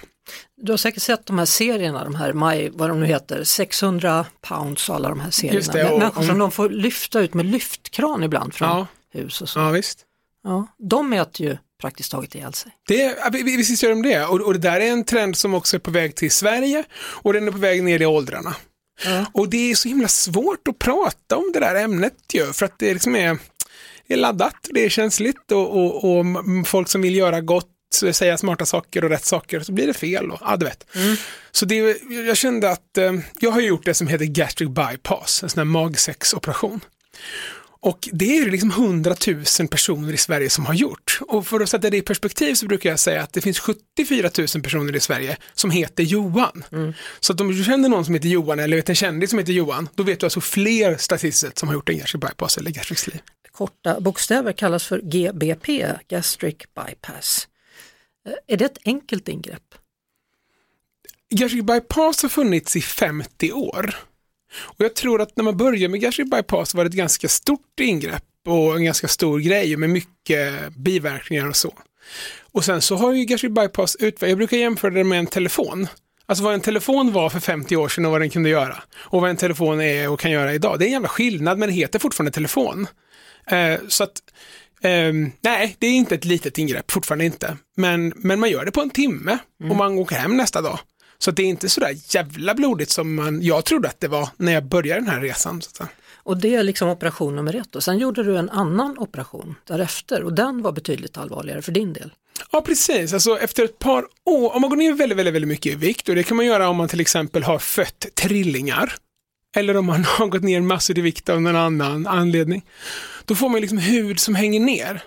Du 0.63 0.73
har 0.73 0.77
säkert 0.77 1.03
sett 1.03 1.27
de 1.27 1.39
här 1.39 1.47
serierna, 1.47 2.05
de 2.05 2.15
här, 2.15 2.33
My, 2.33 2.71
vad 2.73 2.91
de 2.91 3.01
nu 3.01 3.07
heter, 3.07 3.45
600 3.45 4.27
pounds 4.41 4.89
och 4.89 4.95
alla 4.95 5.09
de 5.09 5.21
här 5.21 5.31
serierna. 5.31 5.57
Just 5.57 5.73
det, 5.73 5.91
och, 5.91 5.99
Människor 5.99 6.23
som 6.23 6.39
de 6.39 6.51
får 6.51 6.69
lyfta 6.69 7.21
ut 7.21 7.35
med 7.35 7.47
lyftkran 7.47 8.23
ibland 8.23 8.55
från 8.55 8.69
ja, 8.69 8.87
hus 9.13 9.43
och 9.43 9.49
så. 9.49 9.59
Ja, 9.59 9.71
visst. 9.71 9.99
Ja, 10.45 10.67
de 10.79 11.13
äter 11.13 11.47
ju 11.47 11.57
praktiskt 11.81 12.13
taget 12.13 12.35
ihjäl 12.35 12.55
sig. 12.55 12.73
Det, 12.89 13.17
visst 13.45 13.83
gör 13.83 13.91
de 13.91 14.03
det 14.03 14.25
och, 14.25 14.41
och 14.41 14.53
det 14.53 14.59
där 14.59 14.81
är 14.81 14.91
en 14.91 15.05
trend 15.05 15.37
som 15.37 15.55
också 15.55 15.77
är 15.77 15.81
på 15.81 15.91
väg 15.91 16.15
till 16.15 16.31
Sverige 16.31 16.85
och 16.95 17.33
den 17.33 17.49
är 17.49 17.53
på 17.53 17.59
väg 17.59 17.83
ner 17.83 18.03
i 18.03 18.07
åldrarna. 18.07 18.57
Mm. 19.05 19.25
Och 19.33 19.49
det 19.49 19.71
är 19.71 19.75
så 19.75 19.89
himla 19.89 20.09
svårt 20.09 20.69
att 20.69 20.79
prata 20.79 21.37
om 21.37 21.51
det 21.53 21.61
där 21.61 21.75
ämnet 21.75 22.15
ju, 22.33 22.53
för 22.53 22.67
att 22.67 22.79
det 22.79 22.93
liksom 22.93 23.17
är, 23.17 23.39
är 24.09 24.17
laddat, 24.17 24.57
det 24.71 24.85
är 24.85 24.89
känsligt 24.89 25.53
och, 25.53 25.77
och, 25.77 26.19
och, 26.19 26.25
folk 26.67 26.89
som 26.89 27.03
vill 27.03 27.17
göra 27.17 27.41
gott 27.41 27.67
säga 28.13 28.39
smarta 28.39 28.67
saker 28.67 29.05
och 29.05 29.11
rätt 29.11 29.25
saker 29.25 29.61
så 29.61 29.73
blir 29.73 29.87
det 29.87 29.95
fel. 29.95 30.31
Och, 30.31 30.39
ja, 30.41 30.57
du 30.57 30.67
vet. 30.67 30.97
Mm. 30.97 31.17
Så 31.51 31.67
det, 31.67 32.03
jag 32.27 32.37
kände 32.37 32.71
att 32.71 32.99
eh, 32.99 33.13
jag 33.41 33.51
har 33.51 33.61
gjort 33.61 33.85
det 33.85 33.95
som 33.95 34.07
heter 34.07 34.25
gastric 34.25 34.69
bypass, 34.69 35.43
en 35.43 35.49
sån 35.49 35.59
här 35.59 35.65
magsexoperation. 35.65 36.81
Och 37.83 38.09
det 38.13 38.39
är 38.39 38.51
liksom 38.51 38.71
100 38.71 39.15
000 39.27 39.69
personer 39.69 40.13
i 40.13 40.17
Sverige 40.17 40.51
som 40.51 40.67
har 40.67 40.75
gjort. 40.75 41.19
Och 41.21 41.47
för 41.47 41.61
att 41.61 41.69
sätta 41.69 41.91
det 41.91 41.97
i 41.97 42.03
perspektiv 42.03 42.55
så 42.55 42.67
brukar 42.67 42.91
jag 42.91 42.99
säga 42.99 43.23
att 43.23 43.33
det 43.33 43.41
finns 43.41 43.59
74 43.59 44.31
000 44.39 44.63
personer 44.63 44.97
i 44.97 45.01
Sverige 45.01 45.37
som 45.55 45.71
heter 45.71 46.03
Johan. 46.03 46.65
Mm. 46.73 46.93
Så 47.21 47.33
att 47.33 47.41
om 47.41 47.49
du 47.49 47.65
känner 47.65 47.89
någon 47.89 48.05
som 48.05 48.15
heter 48.15 48.29
Johan 48.29 48.59
eller 48.59 48.77
vet 48.77 48.89
en 48.89 48.95
kändis 48.95 49.31
som 49.31 49.39
heter 49.39 49.53
Johan, 49.53 49.89
då 49.95 50.03
vet 50.03 50.21
du 50.21 50.27
alltså 50.27 50.41
fler 50.41 50.97
statistiskt 50.97 51.59
som 51.59 51.69
har 51.69 51.75
gjort 51.75 51.89
en 51.89 51.99
gastric 51.99 52.21
bypass 52.21 52.59
eller 52.59 52.71
gastric 52.71 52.99
sleeve. 52.99 53.21
Korta 53.53 54.01
bokstäver 54.01 54.53
kallas 54.53 54.87
för 54.87 54.99
GBP, 54.99 55.87
gastric 56.09 56.57
bypass. 56.57 57.49
Eh, 58.27 58.55
är 58.55 58.57
det 58.57 58.65
ett 58.65 58.79
enkelt 58.85 59.29
ingrepp? 59.29 59.75
Gastric 61.31 61.65
bypass 61.65 62.23
har 62.23 62.29
funnits 62.29 62.77
i 62.77 62.81
50 62.81 63.53
år. 63.53 63.95
Och 64.59 64.85
jag 64.85 64.95
tror 64.95 65.21
att 65.21 65.37
när 65.37 65.45
man 65.45 65.57
började 65.57 65.89
med 65.89 66.01
gastric 66.01 66.31
bypass 66.31 66.75
var 66.75 66.85
det 66.85 66.89
ett 66.89 66.95
ganska 66.95 67.29
stort 67.29 67.81
ingrepp 67.81 68.25
och 68.47 68.77
en 68.77 68.85
ganska 68.85 69.09
stor 69.09 69.39
grej 69.39 69.77
med 69.77 69.91
mycket 69.91 70.73
biverkningar 70.77 71.49
och 71.49 71.57
så. 71.57 71.75
Och 72.53 72.65
sen 72.65 72.83
så 72.83 72.97
har 72.97 73.13
ju 73.13 73.25
gastric 73.25 73.53
bypass 73.53 73.97
utvecklats, 73.97 74.29
jag 74.29 74.39
brukar 74.39 74.57
jämföra 74.57 74.91
det 74.91 75.05
med 75.05 75.19
en 75.19 75.27
telefon. 75.27 75.89
Alltså 76.27 76.45
vad 76.45 76.55
en 76.55 76.61
telefon 76.61 77.13
var 77.13 77.31
för 77.31 77.41
50 77.41 77.77
år 77.77 77.89
sedan 77.89 78.05
och 78.05 78.13
vad 78.13 78.21
den 78.21 78.31
kunde 78.31 78.49
göra. 78.49 78.83
Och 78.97 79.21
vad 79.21 79.31
en 79.31 79.37
telefon 79.37 79.81
är 79.81 80.11
och 80.11 80.21
kan 80.21 80.31
göra 80.31 80.55
idag. 80.55 80.79
Det 80.79 80.85
är 80.85 80.87
en 80.87 80.93
jävla 80.93 81.09
skillnad 81.09 81.59
men 81.59 81.69
det 81.69 81.75
heter 81.75 81.99
fortfarande 81.99 82.33
telefon. 82.33 82.87
Eh, 83.47 83.81
så 83.89 84.05
att, 84.05 84.23
eh, 84.83 85.13
nej, 85.41 85.77
det 85.79 85.87
är 85.87 85.91
inte 85.91 86.15
ett 86.15 86.25
litet 86.25 86.59
ingrepp, 86.59 86.91
fortfarande 86.91 87.25
inte. 87.25 87.57
Men, 87.77 88.13
men 88.17 88.41
man 88.41 88.51
gör 88.51 88.65
det 88.65 88.71
på 88.71 88.81
en 88.81 88.91
timme 88.91 89.39
mm. 89.61 89.71
och 89.71 89.77
man 89.77 89.99
åker 89.99 90.17
hem 90.17 90.37
nästa 90.37 90.61
dag. 90.61 90.79
Så 91.23 91.31
det 91.31 91.43
är 91.43 91.47
inte 91.47 91.69
sådär 91.69 91.97
jävla 92.09 92.55
blodigt 92.55 92.91
som 92.91 93.15
man, 93.15 93.43
jag 93.43 93.65
trodde 93.65 93.89
att 93.89 94.01
det 94.01 94.09
var 94.09 94.29
när 94.37 94.53
jag 94.53 94.65
började 94.65 95.01
den 95.01 95.11
här 95.11 95.21
resan. 95.21 95.63
Så 95.63 95.85
och 96.23 96.37
det 96.37 96.55
är 96.55 96.63
liksom 96.63 96.89
operation 96.89 97.37
nummer 97.37 97.57
ett 97.57 97.77
och 97.77 97.83
sen 97.83 97.99
gjorde 97.99 98.23
du 98.23 98.37
en 98.37 98.51
annan 98.51 98.99
operation 98.99 99.55
därefter 99.67 100.23
och 100.23 100.33
den 100.33 100.63
var 100.63 100.73
betydligt 100.73 101.19
allvarligare 101.19 101.63
för 101.63 101.73
din 101.73 101.93
del. 101.93 102.13
Ja 102.53 102.61
precis, 102.61 103.13
alltså 103.13 103.39
efter 103.39 103.65
ett 103.65 103.79
par 103.79 104.05
år, 104.25 104.55
om 104.55 104.61
man 104.61 104.71
går 104.71 104.77
ner 104.77 104.93
väldigt, 104.93 105.19
väldigt, 105.19 105.35
väldigt 105.35 105.49
mycket 105.49 105.73
i 105.73 105.75
vikt 105.75 106.09
och 106.09 106.15
det 106.15 106.23
kan 106.23 106.37
man 106.37 106.47
göra 106.47 106.69
om 106.69 106.77
man 106.77 106.89
till 106.89 107.01
exempel 107.01 107.43
har 107.43 107.59
fött 107.59 108.07
trillingar 108.15 108.95
eller 109.57 109.77
om 109.77 109.87
man 109.87 110.05
har 110.19 110.27
gått 110.27 110.43
ner 110.43 110.61
massor 110.61 110.99
i 110.99 111.01
vikt 111.01 111.29
av 111.29 111.43
någon 111.43 111.57
annan 111.57 112.07
anledning. 112.07 112.65
Då 113.25 113.35
får 113.35 113.49
man 113.49 113.61
liksom 113.61 113.79
hud 113.79 114.21
som 114.21 114.35
hänger 114.35 114.61
ner. 114.61 115.03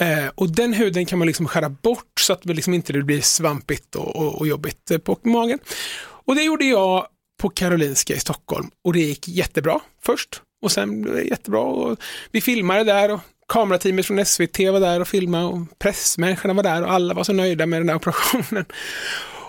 Eh, 0.00 0.28
och 0.34 0.50
den 0.50 0.72
huden 0.72 1.06
kan 1.06 1.18
man 1.18 1.26
liksom 1.26 1.48
skära 1.48 1.68
bort 1.68 2.20
så 2.20 2.32
att 2.32 2.42
det 2.42 2.54
liksom 2.54 2.74
inte 2.74 2.92
blir 2.92 3.20
svampigt 3.20 3.96
och, 3.96 4.16
och, 4.16 4.34
och 4.34 4.46
jobbigt 4.46 4.90
eh, 4.90 4.98
på 4.98 5.18
magen. 5.22 5.58
Och 6.02 6.34
det 6.34 6.42
gjorde 6.42 6.64
jag 6.64 7.06
på 7.40 7.48
Karolinska 7.48 8.14
i 8.14 8.20
Stockholm 8.20 8.70
och 8.84 8.92
det 8.92 9.00
gick 9.00 9.28
jättebra 9.28 9.80
först 10.02 10.42
och 10.62 10.72
sen 10.72 11.02
blev 11.02 11.14
det 11.14 11.22
jättebra. 11.22 11.60
Och 11.60 11.98
vi 12.30 12.40
filmade 12.40 12.84
där 12.84 13.12
och 13.12 13.20
kamerateamet 13.48 14.06
från 14.06 14.26
SVT 14.26 14.58
var 14.58 14.80
där 14.80 15.00
och 15.00 15.08
filmade 15.08 15.44
och 15.44 15.78
pressmänniskorna 15.78 16.54
var 16.54 16.62
där 16.62 16.82
och 16.82 16.92
alla 16.92 17.14
var 17.14 17.24
så 17.24 17.32
nöjda 17.32 17.66
med 17.66 17.80
den 17.80 17.88
här 17.88 17.96
operationen. 17.96 18.64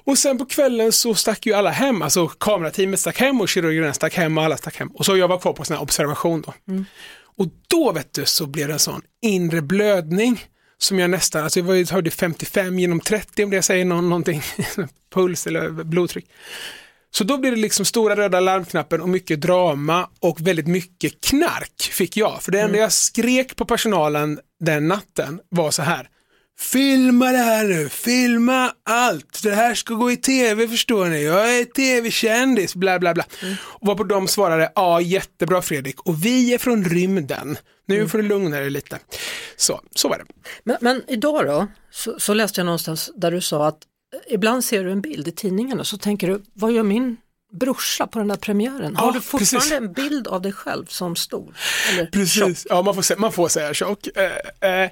Och 0.04 0.18
sen 0.18 0.38
på 0.38 0.46
kvällen 0.46 0.92
så 0.92 1.16
stack 1.16 1.46
ju 1.46 1.54
alla 1.54 1.70
hem, 1.70 2.02
alltså 2.02 2.28
kamerateamet 2.28 3.00
stack 3.00 3.20
hem 3.20 3.42
och 3.42 3.50
kirurgerna 3.50 3.94
stack 3.94 4.16
hem 4.16 4.38
och 4.38 4.44
alla 4.44 4.58
stack 4.58 4.78
hem. 4.78 4.88
Och 4.88 5.06
så 5.06 5.18
jag 5.18 5.28
var 5.28 5.38
kvar 5.38 5.54
på 5.54 5.64
sån 5.64 5.76
här 5.76 5.84
observation 5.84 6.42
då. 6.42 6.54
Mm. 6.68 6.86
Och 7.38 7.48
då 7.67 7.91
vet 7.91 8.13
du 8.13 8.26
så 8.26 8.46
blev 8.48 8.67
det 8.67 8.74
en 8.74 8.80
sån 8.80 9.02
inre 9.22 9.62
blödning 9.62 10.46
som 10.78 11.00
jag 11.00 11.10
nästan, 11.10 11.44
alltså 11.44 11.60
jag 11.60 11.88
hörde 11.91 12.12
55 12.12 12.80
genom 12.80 13.00
30 13.00 13.44
om 13.44 13.50
det 13.50 13.62
säger 13.62 13.86
någon, 13.86 14.10
någonting, 14.10 14.41
puls 15.13 15.48
eller 15.48 15.70
blodtryck. 15.70 16.26
Så 17.12 17.24
då 17.24 17.38
blir 17.38 17.52
det 17.52 17.58
liksom 17.58 17.86
stora 17.86 18.15
röda 18.15 18.39
larmknappen 18.39 19.02
och 19.02 19.10
mycket 19.10 19.41
drama 19.41 20.10
och 20.20 20.48
väldigt 20.48 20.67
mycket 20.67 21.22
knark 21.22 21.82
fick 21.82 22.17
jag. 22.17 22.44
För 22.44 22.52
det 22.52 22.60
enda 22.60 22.70
mm. 22.70 22.82
jag 22.82 22.91
skrek 22.91 23.56
på 23.56 23.65
personalen 23.65 24.39
den 24.60 24.88
natten 24.88 25.39
var 25.50 25.72
så 25.72 25.82
här. 25.82 26.10
Filma 26.62 27.32
det 27.32 27.38
här 27.38 27.67
nu, 27.67 27.89
filma 27.89 28.74
allt. 28.84 29.43
Det 29.43 29.56
här 29.56 29.76
ska 29.76 29.93
gå 29.93 30.12
i 30.12 30.17
tv 30.17 30.67
förstår 30.67 31.06
ni. 31.06 31.24
Jag 31.24 31.60
är 31.60 31.65
tv-kändis, 31.65 32.76
bla 32.76 33.00
bla 33.00 33.13
bla. 33.13 33.26
Mm. 33.41 33.56
Och 33.63 33.88
varpå 33.88 34.04
de 34.04 34.28
svarade, 34.28 34.71
ja 34.76 35.02
jättebra 35.02 35.62
Fredrik 35.62 36.02
och 36.02 36.26
vi 36.26 36.54
är 36.54 36.58
från 36.58 36.84
rymden. 36.86 37.58
Nu 37.86 37.95
mm. 37.95 38.10
får 38.10 38.17
du 38.17 38.24
lugna 38.24 38.60
dig 38.60 38.69
lite. 38.69 39.00
Så, 39.56 39.82
så 39.95 40.10
var 40.10 40.17
det. 40.17 40.26
Men, 40.63 40.78
men 40.82 41.04
idag 41.08 41.45
då, 41.45 41.67
så, 41.91 42.19
så, 42.19 42.34
läste 42.34 42.60
jag 42.60 42.65
någonstans 42.65 43.12
där 43.15 43.32
du 43.32 43.41
sa 43.41 43.67
att 43.67 43.80
ibland 44.30 44.63
ser 44.63 44.84
du 44.84 44.91
en 44.91 45.02
bild 45.02 45.28
i 45.28 45.32
tidningen 45.32 45.80
och 45.80 45.88
så 45.88 45.97
tänker 45.97 46.28
du, 46.28 46.41
vad 46.54 46.71
gör 46.71 46.84
min 46.84 47.17
brorsa 47.52 48.08
på 48.08 48.19
den 48.19 48.28
där 48.28 48.36
premiären. 48.36 48.93
Ja, 48.97 49.04
Har 49.04 49.12
du 49.12 49.21
fortfarande 49.21 49.60
precis. 49.60 49.71
en 49.71 49.93
bild 49.93 50.28
av 50.28 50.41
dig 50.41 50.52
själv 50.52 50.86
som 50.86 51.15
stor? 51.15 51.56
Precis, 52.12 52.34
tjock? 52.34 52.58
ja 52.69 52.82
man 52.82 52.95
får, 52.95 53.19
man 53.19 53.32
får 53.32 53.47
säga 53.47 53.74
tjock. 53.74 54.08
Eh, 54.08 54.84
eh, 54.84 54.91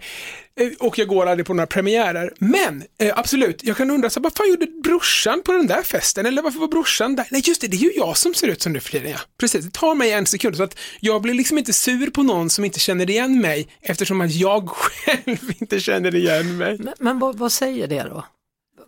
och 0.80 1.00
jag 1.00 1.08
går 1.08 1.26
aldrig 1.26 1.46
på 1.46 1.54
några 1.54 1.68
premiärer. 1.68 2.34
Men 2.40 2.84
eh, 2.98 3.20
absolut, 3.20 3.64
jag 3.64 3.78
kan 3.78 3.90
undra, 3.90 4.10
så, 4.10 4.20
vad 4.20 4.38
fan 4.38 4.50
gjorde 4.50 4.68
brorsan 4.84 5.42
på 5.42 5.52
den 5.52 5.68
där 5.68 5.84
festen? 5.84 6.26
Eller 6.26 6.42
varför 6.42 6.60
var 6.60 6.68
brorsan 6.68 7.16
där? 7.16 7.28
Nej 7.32 7.42
just 7.46 7.62
det, 7.62 7.68
det 7.68 7.78
är 7.78 7.80
ju 7.80 7.94
jag 7.96 8.18
som 8.18 8.34
ser 8.34 8.48
ut 8.48 8.62
som 8.62 8.74
nu 8.74 8.80
för 8.80 8.92
tiden. 8.92 9.12
Ja. 9.12 9.20
Precis, 9.40 9.66
det 9.66 9.72
tar 9.72 9.96
mig 9.96 10.12
en 10.12 10.26
sekund. 10.26 10.56
Så 10.56 10.64
att 10.64 10.80
jag 11.00 11.22
blir 11.22 11.34
liksom 11.34 11.58
inte 11.58 11.74
sur 11.74 12.10
på 12.10 12.24
någon 12.24 12.50
som 12.50 12.66
inte 12.66 12.80
känner 12.80 13.10
igen 13.10 13.42
mig 13.42 13.68
eftersom 13.82 14.22
att 14.22 14.32
jag 14.32 14.70
själv 14.70 15.54
inte 15.60 15.80
känner 15.80 16.16
igen 16.16 16.58
mig. 16.58 16.78
Men, 16.80 16.94
men 17.00 17.20
vad, 17.20 17.38
vad 17.38 17.52
säger 17.52 17.88
det 17.88 18.04
då? 18.04 18.26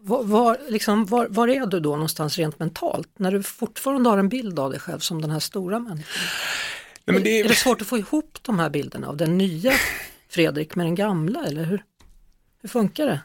var, 0.04 0.24
var, 0.24 0.58
liksom, 0.68 1.06
var, 1.06 1.28
var, 1.28 1.48
är 1.48 1.66
du 1.66 1.80
då 1.80 1.90
någonstans 1.90 2.38
rent 2.38 2.60
mentalt 2.60 3.10
när 3.20 3.32
du 3.32 3.44
fortfarande 3.44 4.10
har 4.10 4.18
en 4.18 4.30
bild 4.30 4.60
av 4.60 4.72
dig 4.72 4.80
själv 4.80 5.00
som 5.00 5.22
den 5.22 5.32
här 5.32 5.40
stora 5.40 5.80
människan? 5.80 6.06
Nej, 7.06 7.22
det... 7.22 7.40
Är 7.40 7.48
det 7.48 7.56
svårt 7.56 7.82
att 7.82 7.88
få 7.88 7.98
ihop 7.98 8.38
de 8.42 8.60
här 8.60 8.70
bilderna 8.70 9.08
av 9.08 9.18
den 9.18 9.38
nya 9.38 9.74
Fredrik 10.32 10.76
med 10.76 10.86
den 10.86 10.96
gamla 10.96 11.46
eller 11.46 11.64
hur, 11.64 11.84
hur 12.62 12.70
funkar 12.70 13.06
det? 13.06 13.22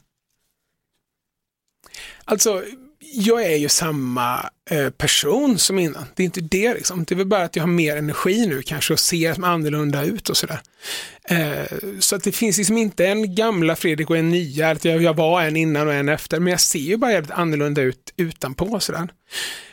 Alltså, 2.25 2.65
jag 2.99 3.45
är 3.45 3.57
ju 3.57 3.69
samma 3.69 4.51
eh, 4.71 4.91
person 4.91 5.59
som 5.59 5.79
innan. 5.79 6.05
Det 6.15 6.23
är 6.23 6.25
inte 6.25 6.41
det 6.41 6.75
liksom. 6.75 7.05
Det 7.05 7.15
är 7.15 7.17
väl 7.17 7.27
bara 7.27 7.45
att 7.45 7.57
jag 7.57 7.63
har 7.63 7.69
mer 7.69 7.97
energi 7.97 8.47
nu 8.47 8.63
kanske 8.63 8.93
och 8.93 9.01
ser 9.01 9.45
annorlunda 9.45 10.05
ut 10.05 10.29
och 10.29 10.37
sådär. 10.37 10.61
Eh, 11.25 11.79
så 12.01 12.17
att 12.17 12.25
det 12.25 12.33
finns 12.33 12.59
liksom 12.59 12.79
inte 12.79 13.07
en 13.07 13.35
gamla 13.35 13.77
Fredrik 13.77 14.11
och 14.11 14.17
en 14.17 14.31
nya, 14.31 14.71
att 14.71 14.85
jag, 14.85 15.17
var 15.17 15.43
en 15.43 15.57
innan 15.57 15.89
och 15.89 15.95
en 15.95 16.09
efter, 16.09 16.41
men 16.41 16.51
jag 16.51 16.61
ser 16.61 16.79
ju 16.79 16.97
bara 16.97 17.13
jävligt 17.13 17.31
annorlunda 17.31 17.83
ut 17.83 18.13
utanpå 18.17 18.81
sådär. 18.81 19.09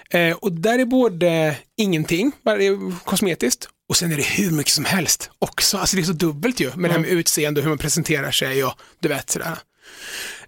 Eh, 0.10 0.36
och 0.36 0.52
där 0.52 0.80
är 0.80 0.86
både 0.86 1.56
ingenting, 1.78 2.32
bara 2.41 2.58
det 2.58 2.67
är 2.67 3.06
kosmetiskt, 3.06 3.69
och 3.89 3.98
sen 3.98 4.12
är 4.12 4.17
det 4.17 4.24
hur 4.24 4.52
mycket 4.52 4.74
som 4.74 4.86
helst 4.86 5.30
också. 5.39 5.78
Alltså 5.78 5.96
det 5.96 6.02
är 6.02 6.06
så 6.06 6.13
dubbelt 6.13 6.60
ju 6.60 6.65
med 6.65 6.74
mm. 6.74 6.88
det 6.88 6.93
här 6.93 7.00
med 7.00 7.10
utseende 7.10 7.60
och 7.60 7.63
hur 7.63 7.69
man 7.72 7.78
presenterar 7.78 8.32
sig 8.32 8.63
och 8.63 8.74
du 9.00 9.08
vet 9.08 9.30
sådär. 9.30 9.58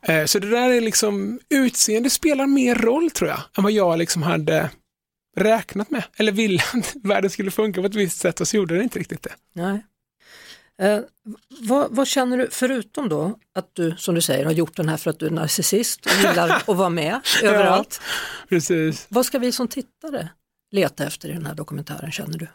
Eh, 0.02 0.26
så 0.26 0.40
det 0.40 0.50
där 0.50 0.70
är 0.70 0.82
liksom, 0.82 1.40
utseende 1.50 2.10
spelar 2.10 2.48
mer 2.48 2.76
roll 2.76 3.12
tror 3.12 3.30
jag, 3.30 3.40
än 3.58 3.64
vad 3.64 3.72
jag 3.72 3.98
liksom 3.98 4.24
hade 4.24 4.70
räknat 5.38 5.90
med. 5.90 6.04
Eller 6.18 6.32
ville 6.32 6.64
att 6.74 6.96
världen 7.04 7.30
skulle 7.30 7.52
funka 7.52 7.82
på 7.82 7.88
ett 7.88 7.96
visst 7.96 8.18
sätt 8.18 8.42
och 8.42 8.48
så 8.48 8.58
gjorde 8.58 8.74
den 8.74 8.84
inte 8.84 9.00
riktigt 9.00 9.24
det. 9.24 9.34
Nej. 9.54 9.86
Eh, 10.82 11.00
vad, 11.62 11.96
vad, 11.96 12.08
känner 12.08 12.38
du, 12.38 12.48
förutom 12.52 13.10
då 13.10 13.40
att 13.56 13.70
du, 13.74 13.96
som 13.98 14.16
du 14.16 14.22
säger, 14.22 14.46
har 14.46 14.52
gjort 14.52 14.76
den 14.76 14.90
här 14.90 14.98
för 14.98 15.10
att 15.10 15.20
du 15.20 15.26
är 15.26 15.30
narcissist 15.30 16.06
och 16.06 16.12
gillar 16.12 16.50
att 16.68 16.78
vara 16.78 16.90
med 16.90 17.20
överallt. 17.44 18.02
Ja, 18.02 18.46
precis. 18.50 19.06
Vad 19.10 19.26
ska 19.26 19.40
vi 19.40 19.52
som 19.52 19.68
tittare 19.68 20.30
leta 20.72 21.06
efter 21.06 21.30
i 21.30 21.34
den 21.34 21.46
här 21.46 21.56
dokumentären, 21.56 22.12
känner 22.12 22.38
du? 22.38 22.48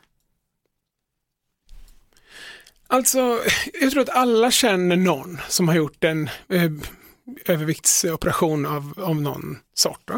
Alltså, 2.92 3.42
jag 3.80 3.90
tror 3.90 4.02
att 4.02 4.08
alla 4.08 4.50
känner 4.50 4.96
någon 4.96 5.40
som 5.48 5.68
har 5.68 5.74
gjort 5.74 6.04
en 6.04 6.30
eh, 6.48 6.70
överviktsoperation 7.46 8.66
av, 8.66 8.92
av 8.96 9.22
någon 9.22 9.58
sort. 9.74 10.10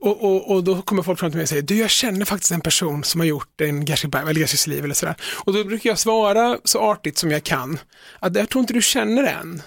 Och, 0.00 0.24
och, 0.24 0.50
och, 0.50 0.64
då 0.64 0.82
kommer 0.82 1.02
folk 1.02 1.18
fram 1.18 1.30
till 1.30 1.36
mig 1.36 1.42
och 1.42 1.48
säger, 1.48 1.62
du 1.62 1.76
jag 1.76 1.90
känner 1.90 2.24
faktiskt 2.24 2.52
en 2.52 2.60
person 2.60 3.04
som 3.04 3.20
har 3.20 3.26
gjort 3.26 3.60
en 3.60 3.84
gastric 3.84 4.14
eller 4.14 4.40
gastric 4.40 4.60
sleeve 4.60 4.84
eller 4.84 4.94
sådär. 4.94 5.16
Och 5.44 5.52
då 5.52 5.64
brukar 5.64 5.90
jag 5.90 5.98
svara 5.98 6.58
så 6.64 6.80
artigt 6.80 7.18
som 7.18 7.30
jag 7.30 7.44
kan, 7.44 7.78
att 8.18 8.36
jag 8.36 8.48
tror 8.48 8.60
inte 8.60 8.74
du 8.74 8.82
känner 8.82 9.22
en. 9.24 9.62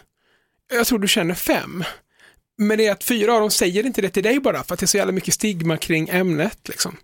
Jag 0.74 0.88
tror 0.88 1.00
du 1.00 1.08
känner 1.08 1.36
fem. 1.36 1.84
Men 2.58 2.78
det 2.78 2.88
är 2.88 2.92
att 2.92 3.04
fyra 3.04 3.34
av 3.34 3.40
dem 3.40 3.52
säger 3.52 3.86
inte 3.86 4.02
det 4.02 4.10
till 4.10 4.24
dig 4.24 4.40
bara 4.40 4.64
för 4.64 4.74
att 4.74 4.80
det 4.80 4.84
är 4.84 4.88
så 4.88 4.98
jävla 4.98 5.14
mycket 5.14 5.34
stigma 5.34 5.78
kring 5.78 6.10
ämnet. 6.10 6.68
Liksom. 6.68 6.98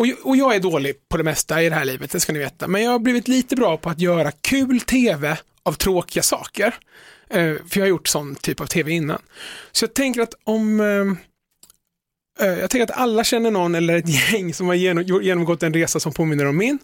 Och, 0.00 0.06
och 0.22 0.36
jag 0.36 0.54
är 0.54 0.60
dålig 0.60 1.08
på 1.08 1.16
det 1.16 1.24
mesta 1.24 1.62
i 1.62 1.68
det 1.68 1.74
här 1.74 1.84
livet, 1.84 2.10
det 2.10 2.20
ska 2.20 2.32
ni 2.32 2.38
veta. 2.38 2.68
Men 2.68 2.82
jag 2.82 2.90
har 2.90 2.98
blivit 2.98 3.28
lite 3.28 3.56
bra 3.56 3.76
på 3.76 3.90
att 3.90 4.00
göra 4.00 4.30
kul 4.30 4.80
tv 4.80 5.38
av 5.62 5.72
tråkiga 5.72 6.22
saker. 6.22 6.74
Eh, 7.30 7.54
för 7.54 7.78
jag 7.78 7.80
har 7.80 7.88
gjort 7.88 8.08
sån 8.08 8.34
typ 8.34 8.60
av 8.60 8.66
tv 8.66 8.92
innan. 8.92 9.18
Så 9.72 9.84
jag 9.84 9.94
tänker 9.94 10.20
att 10.20 10.34
om 10.44 10.80
eh, 10.80 12.46
eh, 12.46 12.58
jag 12.58 12.70
tänker 12.70 12.92
att 12.92 13.00
alla 13.00 13.24
känner 13.24 13.50
någon 13.50 13.74
eller 13.74 13.96
ett 13.96 14.32
gäng 14.32 14.54
som 14.54 14.66
har 14.66 14.74
genomgått 15.22 15.62
en 15.62 15.74
resa 15.74 16.00
som 16.00 16.12
påminner 16.12 16.46
om 16.46 16.56
min. 16.56 16.78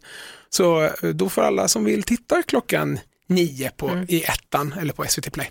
Så 0.49 0.91
då 1.15 1.29
får 1.29 1.43
alla 1.43 1.69
som 1.69 1.85
vill 1.85 2.03
titta 2.03 2.43
klockan 2.43 2.99
nio 3.27 3.71
på, 3.71 3.89
mm. 3.89 4.07
i 4.09 4.23
ettan 4.23 4.75
eller 4.81 4.93
på 4.93 5.05
SVT 5.05 5.33
Play. 5.33 5.51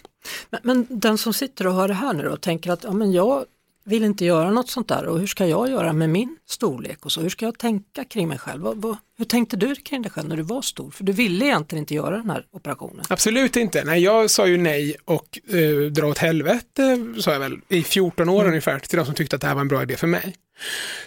Men, 0.50 0.60
men, 0.64 0.88
den 0.90 1.18
som 1.18 1.34
sitter 1.34 1.68
och 1.68 1.74
hör 1.74 1.88
det 1.88 1.94
här 1.94 2.14
nu 2.14 2.28
och 2.28 2.42
tänker 2.42 2.72
att 2.72 2.84
ja, 2.84 2.92
men 2.92 3.12
jag 3.12 3.46
vill 3.86 4.04
inte 4.04 4.26
göra 4.26 4.52
något 4.52 4.70
sånt 4.70 4.88
där 4.88 5.06
och 5.06 5.20
hur 5.20 5.28
ska 5.28 5.46
jag 5.48 5.70
göra 5.70 5.94
med 5.94 6.10
min 6.10 6.38
storlek 6.48 7.06
och 7.06 7.12
så? 7.12 7.22
Hur 7.22 7.30
ska 7.30 7.46
jag 7.46 7.60
tänka 7.60 8.04
kring 8.04 8.28
mig 8.28 8.38
själv? 8.38 8.62
Vad, 8.62 8.78
vad, 8.78 8.98
hur 9.18 9.26
tänkte 9.26 9.58
du 9.58 9.76
kring 9.76 10.02
dig 10.02 10.12
själv 10.12 10.30
när 10.30 10.38
du 10.38 10.44
var 10.44 10.62
stor? 10.62 10.92
För 10.92 11.04
du 11.04 11.12
ville 11.12 11.46
egentligen 11.46 11.80
inte 11.80 11.94
göra 11.94 12.18
den 12.18 12.30
här 12.30 12.46
operationen. 12.52 13.06
Absolut 13.10 13.56
inte. 13.56 13.84
Nej, 13.84 14.04
jag 14.04 14.30
sa 14.30 14.48
ju 14.48 14.58
nej 14.58 14.96
och 15.06 15.40
eh, 15.54 15.92
dra 15.92 16.08
åt 16.08 16.18
helvete, 16.18 17.14
sa 17.20 17.32
jag 17.32 17.40
väl, 17.40 17.60
i 17.68 17.84
14 17.84 18.30
år 18.30 18.40
mm. 18.40 18.48
ungefär 18.48 18.80
till 18.80 18.98
de 18.98 19.06
som 19.06 19.16
tyckte 19.16 19.36
att 19.36 19.42
det 19.42 19.48
här 19.48 19.56
var 19.56 19.62
en 19.62 19.68
bra 19.68 19.84
idé 19.84 19.96
för 19.96 20.08
mig. 20.08 20.36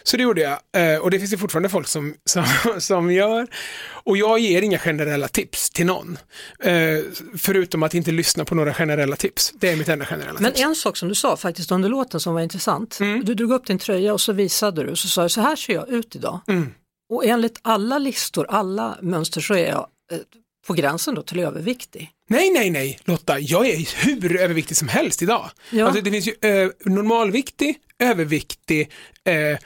Så 0.03 0.17
det 0.17 0.23
gjorde 0.23 0.41
jag 0.41 0.59
eh, 0.93 0.99
och 0.99 1.11
det 1.11 1.19
finns 1.19 1.31
det 1.31 1.39
fortfarande 1.39 1.69
folk 1.69 1.89
som, 1.89 2.15
som, 2.25 2.45
som 2.79 3.13
gör. 3.13 3.47
Och 3.91 4.17
jag 4.17 4.39
ger 4.39 4.63
inga 4.63 4.79
generella 4.79 5.29
tips 5.29 5.71
till 5.71 5.87
någon. 5.87 6.19
Eh, 6.61 6.99
förutom 7.39 7.83
att 7.83 7.95
inte 7.95 8.11
lyssna 8.11 8.45
på 8.45 8.55
några 8.55 8.75
generella 8.75 9.17
tips. 9.17 9.53
Det 9.61 9.69
är 9.69 9.77
mitt 9.77 9.89
enda 9.89 10.07
generella 10.07 10.41
Men 10.41 10.53
tips. 10.53 10.65
en 10.65 10.75
sak 10.75 10.97
som 10.97 11.09
du 11.09 11.15
sa 11.15 11.37
faktiskt 11.37 11.71
under 11.71 11.89
låten 11.89 12.21
som 12.21 12.35
var 12.35 12.41
intressant. 12.41 13.01
Mm. 13.01 13.25
Du 13.25 13.35
drog 13.35 13.53
upp 13.53 13.67
din 13.67 13.79
tröja 13.79 14.13
och 14.13 14.21
så 14.21 14.33
visade 14.33 14.83
du 14.83 14.91
och 14.91 14.99
så 14.99 15.09
sa 15.09 15.23
du 15.23 15.29
så 15.29 15.41
här 15.41 15.57
ser 15.57 15.75
jag 15.75 15.89
ut 15.89 16.17
idag. 16.17 16.41
Mm. 16.49 16.71
Och 17.13 17.25
enligt 17.25 17.59
alla 17.63 17.99
listor, 17.99 18.47
alla 18.49 18.99
mönster 19.03 19.41
så 19.41 19.55
är 19.55 19.69
jag 19.69 19.87
eh, 20.13 20.19
på 20.67 20.75
gränsen 20.75 21.15
då 21.15 21.23
till 21.23 21.41
överviktig. 21.41 22.11
Nej, 22.31 22.51
nej, 22.51 22.71
nej 22.71 22.99
Lotta, 23.05 23.39
jag 23.41 23.69
är 23.69 24.05
hur 24.05 24.41
överviktig 24.41 24.77
som 24.77 24.89
helst 24.89 25.23
idag. 25.23 25.51
Ja. 25.71 25.87
Alltså, 25.87 26.03
det 26.03 26.11
finns 26.11 26.29
ju 26.29 26.35
eh, 26.51 26.71
normalviktig, 26.85 27.77
överviktig, 27.99 28.91
eh, 29.25 29.59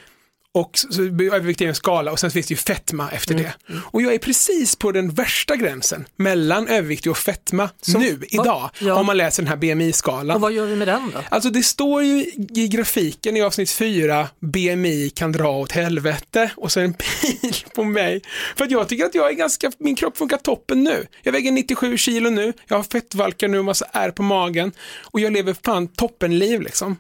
och 0.55 0.79
så 0.91 1.03
övervikt 1.03 1.61
är 1.61 1.69
en 1.69 1.75
skala 1.75 2.13
och 2.13 2.21
sen 2.21 2.31
finns 2.31 2.47
det 2.47 2.53
ju 2.53 2.57
fetma 2.59 3.11
efter 3.11 3.35
mm. 3.35 3.45
det. 3.45 3.75
Och 3.81 4.03
jag 4.03 4.15
är 4.15 4.19
precis 4.19 4.77
på 4.77 4.93
den 4.93 5.11
värsta 5.11 5.57
gränsen 5.57 6.05
mellan 6.17 6.69
övervikt 6.69 7.07
och 7.07 7.19
fetma 7.19 7.71
så, 7.81 7.99
nu, 7.99 8.21
idag, 8.29 8.71
ja. 8.79 8.95
om 8.95 9.07
man 9.07 9.17
läser 9.17 9.43
den 9.43 9.49
här 9.49 9.57
BMI-skalan. 9.57 10.37
Och 10.37 10.41
vad 10.41 10.53
gör 10.53 10.67
vi 10.67 10.77
med 10.77 10.89
den 10.89 11.11
då? 11.15 11.21
Alltså 11.29 11.51
det 11.51 11.63
står 11.63 12.03
ju 12.03 12.27
i 12.55 12.69
grafiken 12.69 13.37
i 13.37 13.43
avsnitt 13.43 13.71
4, 13.71 14.29
BMI 14.41 15.11
kan 15.11 15.33
dra 15.33 15.51
åt 15.51 15.73
helvete 15.73 16.51
och 16.57 16.73
så 16.73 16.81
en 16.81 16.95
pil 17.31 17.55
på 17.75 17.85
mig. 17.85 18.23
För 18.57 18.65
att 18.65 18.71
jag 18.71 18.89
tycker 18.89 19.05
att 19.05 19.15
jag 19.15 19.29
är 19.29 19.35
ganska, 19.35 19.73
min 19.79 19.97
kropp 19.97 20.17
funkar 20.17 20.37
toppen 20.37 20.85
nu. 20.85 21.07
Jag 21.23 21.33
väger 21.33 21.53
97 21.53 21.97
kilo 21.97 22.31
nu, 22.31 22.53
jag 22.69 22.77
har 22.77 22.85
fettvalkar 22.85 23.49
nu, 23.49 23.63
massa 23.63 23.87
ärr 23.93 24.11
på 24.11 24.23
magen 24.23 24.73
och 25.01 25.21
jag 25.21 25.33
lever 25.33 25.57
fan 25.65 25.89
toppenliv 25.89 26.61
liksom. 26.61 26.97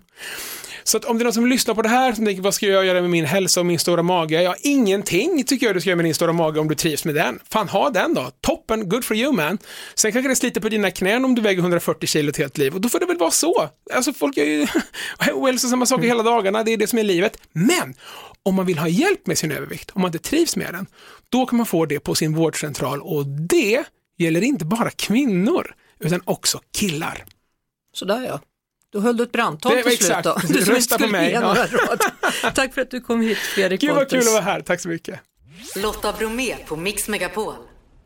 Så 0.85 0.97
att 0.97 1.05
om 1.05 1.18
det 1.18 1.23
är 1.23 1.25
någon 1.25 1.33
som 1.33 1.47
lyssnar 1.47 1.75
på 1.75 1.83
det 1.83 1.88
här 1.88 2.12
som 2.12 2.27
tänker 2.27 2.42
vad 2.42 2.55
ska 2.55 2.66
jag 2.66 2.87
göra 2.87 3.01
med 3.01 3.11
min 3.11 3.25
hälsa 3.25 3.61
och 3.61 3.66
min 3.66 3.79
stora 3.79 4.03
mage? 4.03 4.42
Ja, 4.42 4.55
ingenting 4.61 5.45
tycker 5.45 5.66
jag 5.66 5.77
du 5.77 5.81
ska 5.81 5.90
göra 5.90 5.97
med 5.97 6.05
din 6.05 6.14
stora 6.14 6.33
mage 6.33 6.61
om 6.61 6.68
du 6.68 6.75
trivs 6.75 7.05
med 7.05 7.14
den. 7.14 7.38
Fan, 7.51 7.68
ha 7.68 7.90
den 7.90 8.14
då. 8.14 8.31
Toppen, 8.40 8.88
good 8.88 9.05
for 9.05 9.16
you 9.16 9.33
man. 9.33 9.59
Sen 9.95 10.12
kanske 10.12 10.29
det 10.29 10.37
sliter 10.37 10.61
på 10.61 10.68
dina 10.68 10.90
knän 10.90 11.25
om 11.25 11.35
du 11.35 11.42
väger 11.42 11.61
140 11.61 12.07
kilo 12.07 12.31
ett 12.31 12.37
helt 12.37 12.59
liv 12.59 12.75
och 12.75 12.81
då 12.81 12.88
får 12.88 13.01
det 13.01 13.07
väl 13.07 13.18
vara 13.18 13.31
så. 13.31 13.68
Alltså 13.95 14.12
folk 14.12 14.37
gör 14.37 14.45
ju 14.45 14.66
ohälsosamma 15.33 15.87
saker 15.87 16.07
hela 16.07 16.23
dagarna, 16.23 16.62
det 16.62 16.73
är 16.73 16.77
det 16.77 16.87
som 16.87 16.99
är 16.99 17.03
livet. 17.03 17.38
Men 17.53 17.95
om 18.42 18.55
man 18.55 18.66
vill 18.66 18.79
ha 18.79 18.88
hjälp 18.88 19.27
med 19.27 19.38
sin 19.38 19.53
övervikt, 19.53 19.90
om 19.90 20.03
man 20.03 20.09
inte 20.09 20.29
trivs 20.29 20.57
med 20.57 20.75
den, 20.75 20.87
då 21.29 21.47
kan 21.47 21.57
man 21.57 21.66
få 21.66 21.87
det 21.87 22.01
på 22.01 22.14
sin 22.14 22.35
vårdcentral 22.35 23.01
och 23.03 23.27
det 23.27 23.85
gäller 24.18 24.40
inte 24.40 24.64
bara 24.64 24.90
kvinnor 24.90 25.75
utan 26.01 26.21
också 26.25 26.61
killar. 26.79 27.25
Sådär 27.95 28.25
ja. 28.29 28.40
Då 28.93 29.01
höll 29.01 29.17
du 29.17 29.25
ett 29.25 29.33
brandtal 29.33 29.83
till 29.83 29.99
slut 29.99 30.25
då. 30.25 30.37
Du 30.49 30.61
Rösta 30.61 30.99
på 30.99 31.07
mig. 31.07 31.33
Ja. 31.33 31.67
Tack 32.55 32.75
för 32.75 32.83
att 32.83 32.91
du 32.91 33.01
kom 33.01 33.21
hit 33.21 33.39
Fredrik 33.39 33.81
Gud 33.81 33.95
vad 33.95 34.11
kul 34.11 34.19
att 34.19 34.33
vara 34.33 34.41
här, 34.41 34.61
tack 34.61 34.81
så 34.81 34.89
mycket. 34.89 35.21
Lotta 35.77 36.13
Bromé 36.13 36.57
på 36.67 36.77
Mix 36.77 37.09
Megapol. 37.09 37.55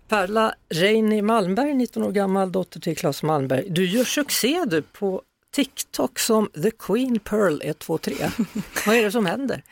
Perla 0.09 0.55
Reini 0.69 1.23
Malmberg, 1.23 1.75
19 1.75 2.03
år 2.03 2.13
gammal, 2.13 2.53
dotter 2.53 2.81
till 2.81 2.97
Claes 2.97 3.23
Malmberg. 3.23 3.65
Du 3.71 3.87
gör 3.87 4.05
succé 4.05 4.65
du 4.67 4.83
på 4.83 5.23
TikTok 5.55 6.19
som 6.19 6.51
The 6.63 6.71
Queen 6.71 7.19
Pearl 7.19 7.61
123. 7.63 8.15
Vad 8.87 8.97
är 8.97 9.03
det 9.03 9.13
som 9.13 9.27
händer? 9.27 9.63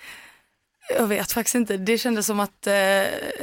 Jag 0.88 1.06
vet 1.06 1.32
faktiskt 1.32 1.54
inte. 1.54 1.76
Det 1.76 1.98
kändes 1.98 2.26
som 2.26 2.40
att 2.40 2.66
eh, 2.66 2.72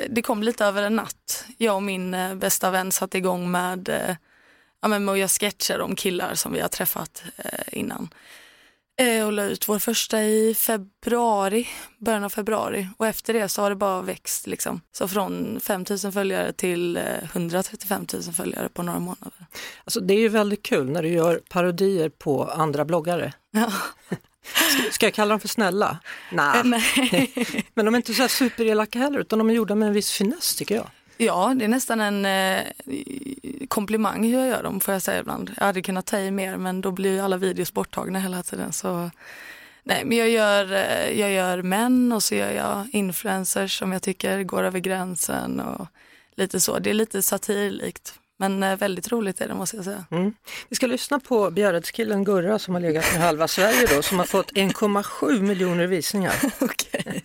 det 0.09 0.21
kom 0.23 0.43
lite 0.43 0.65
över 0.65 0.83
en 0.83 0.95
natt. 0.95 1.45
Jag 1.57 1.75
och 1.75 1.83
min 1.83 2.13
eh, 2.13 2.35
bästa 2.35 2.71
vän 2.71 2.91
satte 2.91 3.17
igång 3.17 3.51
med, 3.51 3.89
eh, 3.89 4.15
ja, 4.81 4.87
med 4.87 5.09
att 5.09 5.17
göra 5.17 5.27
sketcher 5.27 5.81
om 5.81 5.95
killar 5.95 6.35
som 6.35 6.53
vi 6.53 6.59
har 6.59 6.67
träffat 6.67 7.23
eh, 7.37 7.79
innan. 7.79 8.09
Eh, 9.01 9.25
och 9.25 9.31
la 9.31 9.43
ut 9.43 9.67
vår 9.67 9.79
första 9.79 10.23
i 10.23 10.55
februari, 10.55 11.67
början 11.97 12.23
av 12.23 12.29
februari 12.29 12.87
och 12.97 13.07
efter 13.07 13.33
det 13.33 13.49
så 13.49 13.61
har 13.61 13.69
det 13.69 13.75
bara 13.75 14.01
växt 14.01 14.47
liksom. 14.47 14.81
Så 14.91 15.07
från 15.07 15.59
5000 15.59 16.11
följare 16.11 16.53
till 16.53 16.97
135 16.97 18.05
000 18.13 18.23
följare 18.23 18.69
på 18.69 18.83
några 18.83 18.99
månader. 18.99 19.45
Alltså 19.83 19.99
det 19.99 20.13
är 20.13 20.19
ju 20.19 20.29
väldigt 20.29 20.63
kul 20.63 20.89
när 20.89 21.03
du 21.03 21.09
gör 21.09 21.41
parodier 21.49 22.09
på 22.09 22.45
andra 22.45 22.85
bloggare. 22.85 23.33
Ja. 23.51 23.71
Ska, 24.43 24.91
ska 24.91 25.05
jag 25.05 25.13
kalla 25.13 25.29
dem 25.29 25.39
för 25.39 25.47
snälla? 25.47 25.97
Nah. 26.31 26.57
Eh, 26.57 26.63
nej. 26.63 27.31
Men 27.73 27.85
de 27.85 27.95
är 27.95 27.97
inte 27.97 28.13
så 28.13 28.21
här 28.21 28.29
superelaka 28.29 28.99
heller 28.99 29.19
utan 29.19 29.39
de 29.39 29.49
är 29.49 29.53
gjorda 29.53 29.75
med 29.75 29.87
en 29.87 29.93
viss 29.93 30.11
finess 30.11 30.55
tycker 30.55 30.75
jag. 30.75 30.87
Ja, 31.25 31.53
det 31.55 31.65
är 31.65 31.69
nästan 31.69 32.01
en 32.01 32.25
eh, 32.25 32.63
komplimang 33.67 34.23
hur 34.23 34.39
jag 34.39 34.47
gör 34.47 34.63
dem 34.63 34.79
får 34.79 34.93
jag 34.93 35.01
säga 35.01 35.19
ibland. 35.19 35.51
Jag 35.57 35.65
hade 35.65 35.81
kunnat 35.81 36.05
ta 36.05 36.19
i 36.19 36.31
mer 36.31 36.57
men 36.57 36.81
då 36.81 36.91
blir 36.91 37.11
ju 37.11 37.19
alla 37.19 37.37
videos 37.37 37.73
borttagna 37.73 38.19
hela 38.19 38.43
tiden. 38.43 38.73
Så, 38.73 39.11
nej, 39.83 40.05
men 40.05 40.17
jag 40.17 40.29
gör, 40.29 40.73
eh, 40.73 41.19
jag 41.19 41.31
gör 41.31 41.61
män 41.61 42.11
och 42.11 42.23
så 42.23 42.35
gör 42.35 42.51
jag 42.51 42.87
influencers 42.91 43.79
som 43.79 43.91
jag 43.91 44.01
tycker 44.01 44.43
går 44.43 44.63
över 44.63 44.79
gränsen 44.79 45.59
och 45.59 45.87
lite 46.35 46.59
så. 46.59 46.79
Det 46.79 46.89
är 46.89 46.93
lite 46.93 47.21
satirlikt 47.21 48.13
men 48.37 48.63
eh, 48.63 48.77
väldigt 48.77 49.11
roligt 49.11 49.41
är 49.41 49.47
det 49.47 49.53
måste 49.53 49.75
jag 49.75 49.85
säga. 49.85 50.05
Mm. 50.11 50.33
Vi 50.69 50.75
ska 50.75 50.87
lyssna 50.87 51.19
på 51.19 51.51
Bjäredskillen 51.51 52.23
Gurra 52.23 52.59
som 52.59 52.73
har 52.73 52.81
legat 52.81 53.13
med 53.13 53.21
halva 53.21 53.47
Sverige 53.47 53.87
då, 53.95 54.01
som 54.01 54.19
har 54.19 54.25
fått 54.25 54.51
1,7 54.51 55.41
miljoner 55.41 55.87
visningar. 55.87 56.33
okay. 56.59 57.21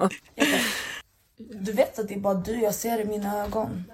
Du 1.39 1.73
vet 1.73 1.99
att 1.99 2.09
det 2.09 2.15
är 2.15 2.19
bara 2.19 2.35
du 2.35 2.61
jag 2.61 2.75
ser 2.75 3.01
i 3.01 3.05
mina 3.05 3.45
ögon. 3.45 3.85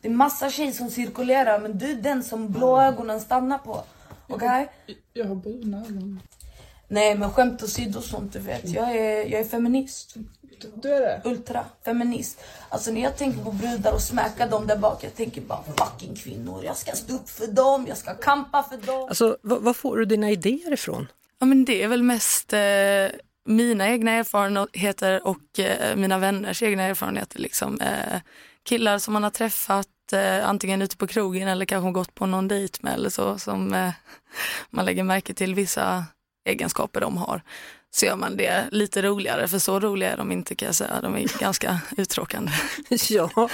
Det 0.00 0.08
är 0.08 0.12
massa 0.12 0.50
tjejer 0.50 0.72
som 0.72 0.90
cirkulerar 0.90 1.60
men 1.60 1.78
du 1.78 1.90
är 1.90 1.94
den 1.94 2.24
som 2.24 2.52
blå 2.52 2.80
ögonen 2.80 3.20
stannar 3.20 3.58
på. 3.58 3.82
Okej? 4.28 4.68
Okay? 4.84 4.96
Jag 5.12 5.24
har 5.24 5.34
bruna 5.34 5.78
ögon. 5.78 6.20
Nej 6.88 7.14
men 7.14 7.30
skämt 7.30 7.62
åsido 7.62 8.00
sånt 8.00 8.32
du 8.32 8.38
vet. 8.38 8.68
Jag 8.68 8.96
är, 8.96 9.30
jag 9.30 9.40
är 9.40 9.44
feminist. 9.44 10.14
Du 10.74 10.94
är 10.94 11.00
det? 11.00 11.22
Ultra 11.24 11.64
feminist. 11.84 12.40
Alltså 12.68 12.90
när 12.90 13.00
jag 13.00 13.16
tänker 13.16 13.44
på 13.44 13.52
brudar 13.52 13.92
och 13.92 14.02
smäcka 14.02 14.46
dem 14.46 14.66
där 14.66 14.76
bak, 14.76 15.04
jag 15.04 15.14
tänker 15.14 15.40
bara 15.40 15.62
fucking 15.62 16.14
kvinnor. 16.14 16.64
Jag 16.64 16.76
ska 16.76 16.92
stå 16.92 17.14
upp 17.14 17.28
för 17.28 17.46
dem, 17.46 17.86
jag 17.88 17.96
ska 17.96 18.14
kampa 18.14 18.62
för 18.62 18.76
dem. 18.76 19.08
Alltså 19.08 19.36
vad 19.42 19.76
får 19.76 19.96
du 19.96 20.04
dina 20.04 20.30
idéer 20.30 20.72
ifrån? 20.72 21.06
Ja 21.38 21.46
men 21.46 21.64
det 21.64 21.82
är 21.82 21.88
väl 21.88 22.02
mest 22.02 22.52
eh, 22.52 22.58
mina 23.46 23.88
egna 23.88 24.10
erfarenheter 24.10 25.26
och 25.26 25.58
eh, 25.58 25.96
mina 25.96 26.18
vänners 26.18 26.62
egna 26.62 26.82
erfarenheter. 26.82 27.38
Liksom. 27.38 27.80
Eh, 27.80 28.20
killar 28.62 28.98
som 28.98 29.12
man 29.12 29.22
har 29.22 29.30
träffat 29.30 30.12
eh, 30.12 30.48
antingen 30.48 30.82
ute 30.82 30.96
på 30.96 31.06
krogen 31.06 31.48
eller 31.48 31.64
kanske 31.64 31.90
gått 31.90 32.14
på 32.14 32.26
någon 32.26 32.48
dejt 32.48 32.78
med 32.82 32.94
eller 32.94 33.10
så 33.10 33.38
som 33.38 33.92
man 34.70 34.84
lägger 34.84 35.02
märke 35.02 35.34
till 35.34 35.54
vissa 35.54 36.04
egenskaper 36.44 37.00
de 37.00 37.16
har. 37.16 37.42
Så 37.90 38.06
gör 38.06 38.16
man 38.16 38.36
det 38.36 38.64
lite 38.70 39.02
roligare, 39.02 39.48
för 39.48 39.58
så 39.58 39.80
roliga 39.80 40.12
är 40.12 40.16
de 40.16 40.32
inte 40.32 40.54
kan 40.54 40.66
jag 40.66 40.74
säga. 40.74 41.00
De 41.00 41.16
är 41.16 41.38
ganska 41.40 41.80
uttråkande. 41.96 42.52
ja, 43.08 43.48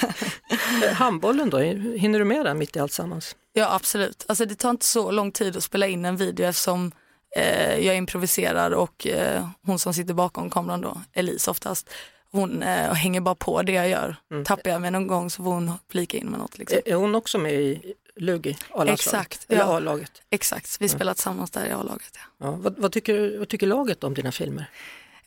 handbollen 0.93 1.51
då, 1.51 1.59
hinner 1.59 2.19
du 2.19 2.25
med 2.25 2.45
den 2.45 2.59
mitt 2.59 2.77
i 2.77 2.79
allt 2.79 2.93
sammans? 2.93 3.37
Ja 3.53 3.75
absolut, 3.75 4.25
alltså 4.29 4.47
det 4.47 4.55
tar 4.55 4.71
inte 4.71 4.87
så 4.87 5.11
lång 5.11 5.33
tid 5.33 5.57
att 5.57 5.65
spela 5.65 5.87
in 5.87 6.05
en 6.05 6.17
video 6.17 6.47
eftersom 6.47 6.93
eh, 7.37 7.79
jag 7.79 7.97
improviserar 7.97 8.71
och 8.71 9.07
eh, 9.07 9.47
hon 9.63 9.79
som 9.79 9.95
sitter 9.95 10.15
bakom 10.15 10.51
kameran 10.51 10.81
då, 10.81 11.01
Elise 11.13 11.51
oftast, 11.51 11.91
hon 12.31 12.63
eh, 12.63 12.93
hänger 12.93 13.21
bara 13.21 13.35
på 13.35 13.63
det 13.63 13.73
jag 13.73 13.89
gör. 13.89 14.17
Mm. 14.31 14.45
Tappar 14.45 14.71
jag 14.71 14.81
mig 14.81 14.91
någon 14.91 15.07
gång 15.07 15.31
så 15.31 15.43
får 15.43 15.51
hon 15.51 15.73
flika 15.91 16.19
in 16.19 16.27
med 16.27 16.39
något. 16.39 16.59
Liksom. 16.59 16.79
Är 16.85 16.95
hon 16.95 17.15
också 17.15 17.39
med 17.39 17.53
i 17.53 17.95
Lugi? 18.17 18.57
Exakt, 18.87 19.45
ja. 19.49 19.65
A-laget? 19.65 20.23
Exakt, 20.31 20.77
vi 20.81 20.89
spelar 20.89 21.15
tillsammans 21.15 21.51
där 21.51 21.67
i 21.67 21.73
A-laget. 21.73 22.19
Ja. 22.39 22.47
Ja, 22.47 22.51
vad, 22.51 22.79
vad, 22.79 22.93
tycker, 22.93 23.39
vad 23.39 23.49
tycker 23.49 23.67
laget 23.67 24.05
om 24.05 24.15
dina 24.15 24.33
filmer? 24.33 24.71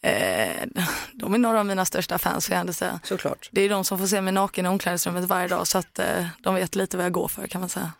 Eh, 0.05 0.67
de 1.13 1.33
är 1.33 1.37
några 1.37 1.59
av 1.59 1.65
mina 1.65 1.85
största 1.85 2.17
fans 2.17 2.47
får 2.47 2.55
jag 2.55 2.75
säga. 2.75 2.99
Såklart. 3.03 3.49
Det 3.51 3.61
är 3.61 3.69
de 3.69 3.85
som 3.85 3.99
får 3.99 4.07
se 4.07 4.21
mig 4.21 4.33
naken 4.33 4.65
i 4.65 4.69
omklädningsrummet 4.69 5.23
varje 5.23 5.47
dag 5.47 5.67
så 5.67 5.77
att 5.77 5.99
eh, 5.99 6.25
de 6.39 6.55
vet 6.55 6.75
lite 6.75 6.97
vad 6.97 7.05
jag 7.05 7.13
går 7.13 7.27
för 7.27 7.47
kan 7.47 7.61
man 7.61 7.69
säga. 7.69 7.91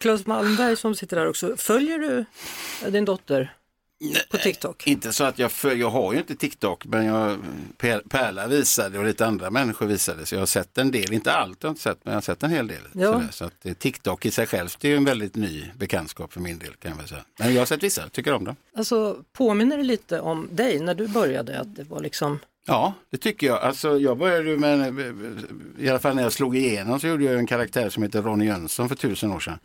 Claes 0.00 0.20
eh, 0.20 0.28
Malmberg 0.28 0.76
som 0.76 0.94
sitter 0.94 1.16
där 1.16 1.28
också, 1.28 1.56
följer 1.56 1.98
du 1.98 2.24
din 2.90 3.04
dotter 3.04 3.55
på 4.30 4.36
TikTok? 4.36 4.86
Inte 4.86 5.12
så 5.12 5.24
att 5.24 5.38
jag 5.38 5.52
följer, 5.52 5.78
jag 5.78 5.90
har 5.90 6.12
ju 6.12 6.18
inte 6.18 6.34
TikTok 6.34 6.84
men 6.84 7.06
jag, 7.06 7.38
Perla 8.08 8.46
visade 8.46 8.98
och 8.98 9.04
lite 9.04 9.26
andra 9.26 9.50
människor 9.50 9.86
visade 9.86 10.26
så 10.26 10.34
jag 10.34 10.40
har 10.40 10.46
sett 10.46 10.78
en 10.78 10.90
del, 10.90 11.12
inte 11.12 11.32
allt 11.32 11.58
jag 11.62 11.68
har 11.68 11.72
inte 11.72 11.82
sett 11.82 11.98
men 12.02 12.12
jag 12.12 12.16
har 12.16 12.22
sett 12.22 12.42
en 12.42 12.50
hel 12.50 12.66
del. 12.66 12.82
Ja. 12.92 13.12
Sådär, 13.12 13.28
så 13.30 13.44
att 13.44 13.66
eh, 13.66 13.72
TikTok 13.72 14.26
i 14.26 14.30
sig 14.30 14.46
självt 14.46 14.84
är 14.84 14.88
ju 14.88 14.96
en 14.96 15.04
väldigt 15.04 15.36
ny 15.36 15.64
bekantskap 15.76 16.32
för 16.32 16.40
min 16.40 16.58
del 16.58 16.74
kan 16.74 16.92
jag 16.98 17.08
säga. 17.08 17.24
Men 17.38 17.54
jag 17.54 17.60
har 17.60 17.66
sett 17.66 17.82
vissa, 17.82 18.08
tycker 18.08 18.32
om 18.32 18.44
det. 18.44 18.56
Alltså 18.76 19.22
påminner 19.32 19.76
det 19.76 19.82
lite 19.82 20.20
om 20.20 20.48
dig 20.50 20.80
när 20.80 20.94
du 20.94 21.08
började, 21.08 21.60
att 21.60 21.76
det 21.76 21.84
var 21.84 22.00
liksom 22.00 22.38
Ja, 22.68 22.94
det 23.10 23.16
tycker 23.16 23.46
jag. 23.46 23.62
Alltså, 23.62 23.98
jag 23.98 24.18
började 24.18 24.56
med, 24.56 25.00
i 25.78 25.88
alla 25.88 25.98
fall 25.98 26.14
när 26.14 26.22
jag 26.22 26.32
slog 26.32 26.56
igenom 26.56 27.00
så 27.00 27.06
gjorde 27.06 27.24
jag 27.24 27.38
en 27.38 27.46
karaktär 27.46 27.88
som 27.90 28.02
heter 28.02 28.22
Ronny 28.22 28.46
Jönsson 28.46 28.88
för 28.88 28.96
tusen 28.96 29.32
år 29.32 29.40
sedan. 29.40 29.58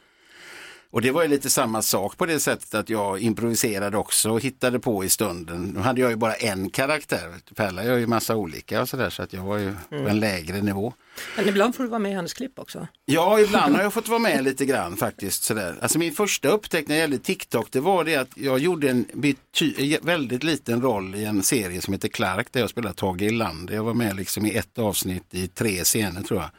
Och 0.92 1.02
det 1.02 1.12
var 1.12 1.22
ju 1.22 1.28
lite 1.28 1.50
samma 1.50 1.82
sak 1.82 2.18
på 2.18 2.26
det 2.26 2.40
sättet 2.40 2.74
att 2.74 2.90
jag 2.90 3.20
improviserade 3.20 3.98
också 3.98 4.32
och 4.32 4.42
hittade 4.42 4.80
på 4.80 5.04
i 5.04 5.10
stunden. 5.10 5.72
Nu 5.76 5.80
hade 5.80 6.02
jag 6.02 6.10
ju 6.10 6.16
bara 6.16 6.34
en 6.34 6.70
karaktär, 6.70 7.36
Perla 7.56 7.84
gör 7.84 7.98
ju 7.98 8.08
massa 8.08 8.36
olika 8.36 8.82
och 8.82 8.90
sådär 8.90 9.10
så 9.10 9.24
att 9.24 9.34
jag 9.34 9.42
var 9.42 9.58
ju 9.58 9.68
mm. 9.68 9.80
på 9.90 10.10
en 10.10 10.20
lägre 10.20 10.62
nivå. 10.62 10.94
Men 11.36 11.48
ibland 11.50 11.76
får 11.76 11.84
du 11.84 11.90
vara 11.90 12.00
med 12.00 12.12
i 12.12 12.16
hennes 12.16 12.34
klipp 12.34 12.60
också? 12.60 12.88
Ja, 13.06 13.40
ibland 13.40 13.76
har 13.76 13.84
jag 13.84 13.94
fått 13.94 14.08
vara 14.08 14.20
med 14.20 14.44
lite 14.44 14.66
grann 14.66 14.98
faktiskt. 14.98 15.44
Sådär. 15.44 15.76
Alltså 15.82 16.00
min 16.00 16.14
första 16.14 16.50
upptäckt 16.50 16.88
när 16.88 16.96
det 16.96 17.02
gällde 17.02 17.18
TikTok 17.18 17.68
det 17.72 17.80
var 17.80 18.04
det 18.04 18.16
att 18.16 18.32
jag 18.36 18.60
gjorde 18.60 18.90
en 18.90 19.06
väldigt 20.02 20.44
liten 20.44 20.82
roll 20.82 21.16
i 21.16 21.26
en 21.26 21.44
serie 21.44 21.82
som 21.82 21.94
heter 21.94 22.08
Clark 22.08 22.48
där 22.52 22.60
jag 22.60 22.70
spelade 22.70 22.96
Tage 22.96 23.22
Erlander. 23.22 23.74
Jag 23.74 23.84
var 23.84 23.94
med 23.94 24.16
liksom 24.16 24.46
i 24.46 24.56
ett 24.56 24.80
avsnitt 24.80 25.34
i 25.34 25.48
tre 25.48 25.84
scener 25.84 26.22
tror 26.22 26.40
jag. 26.40 26.50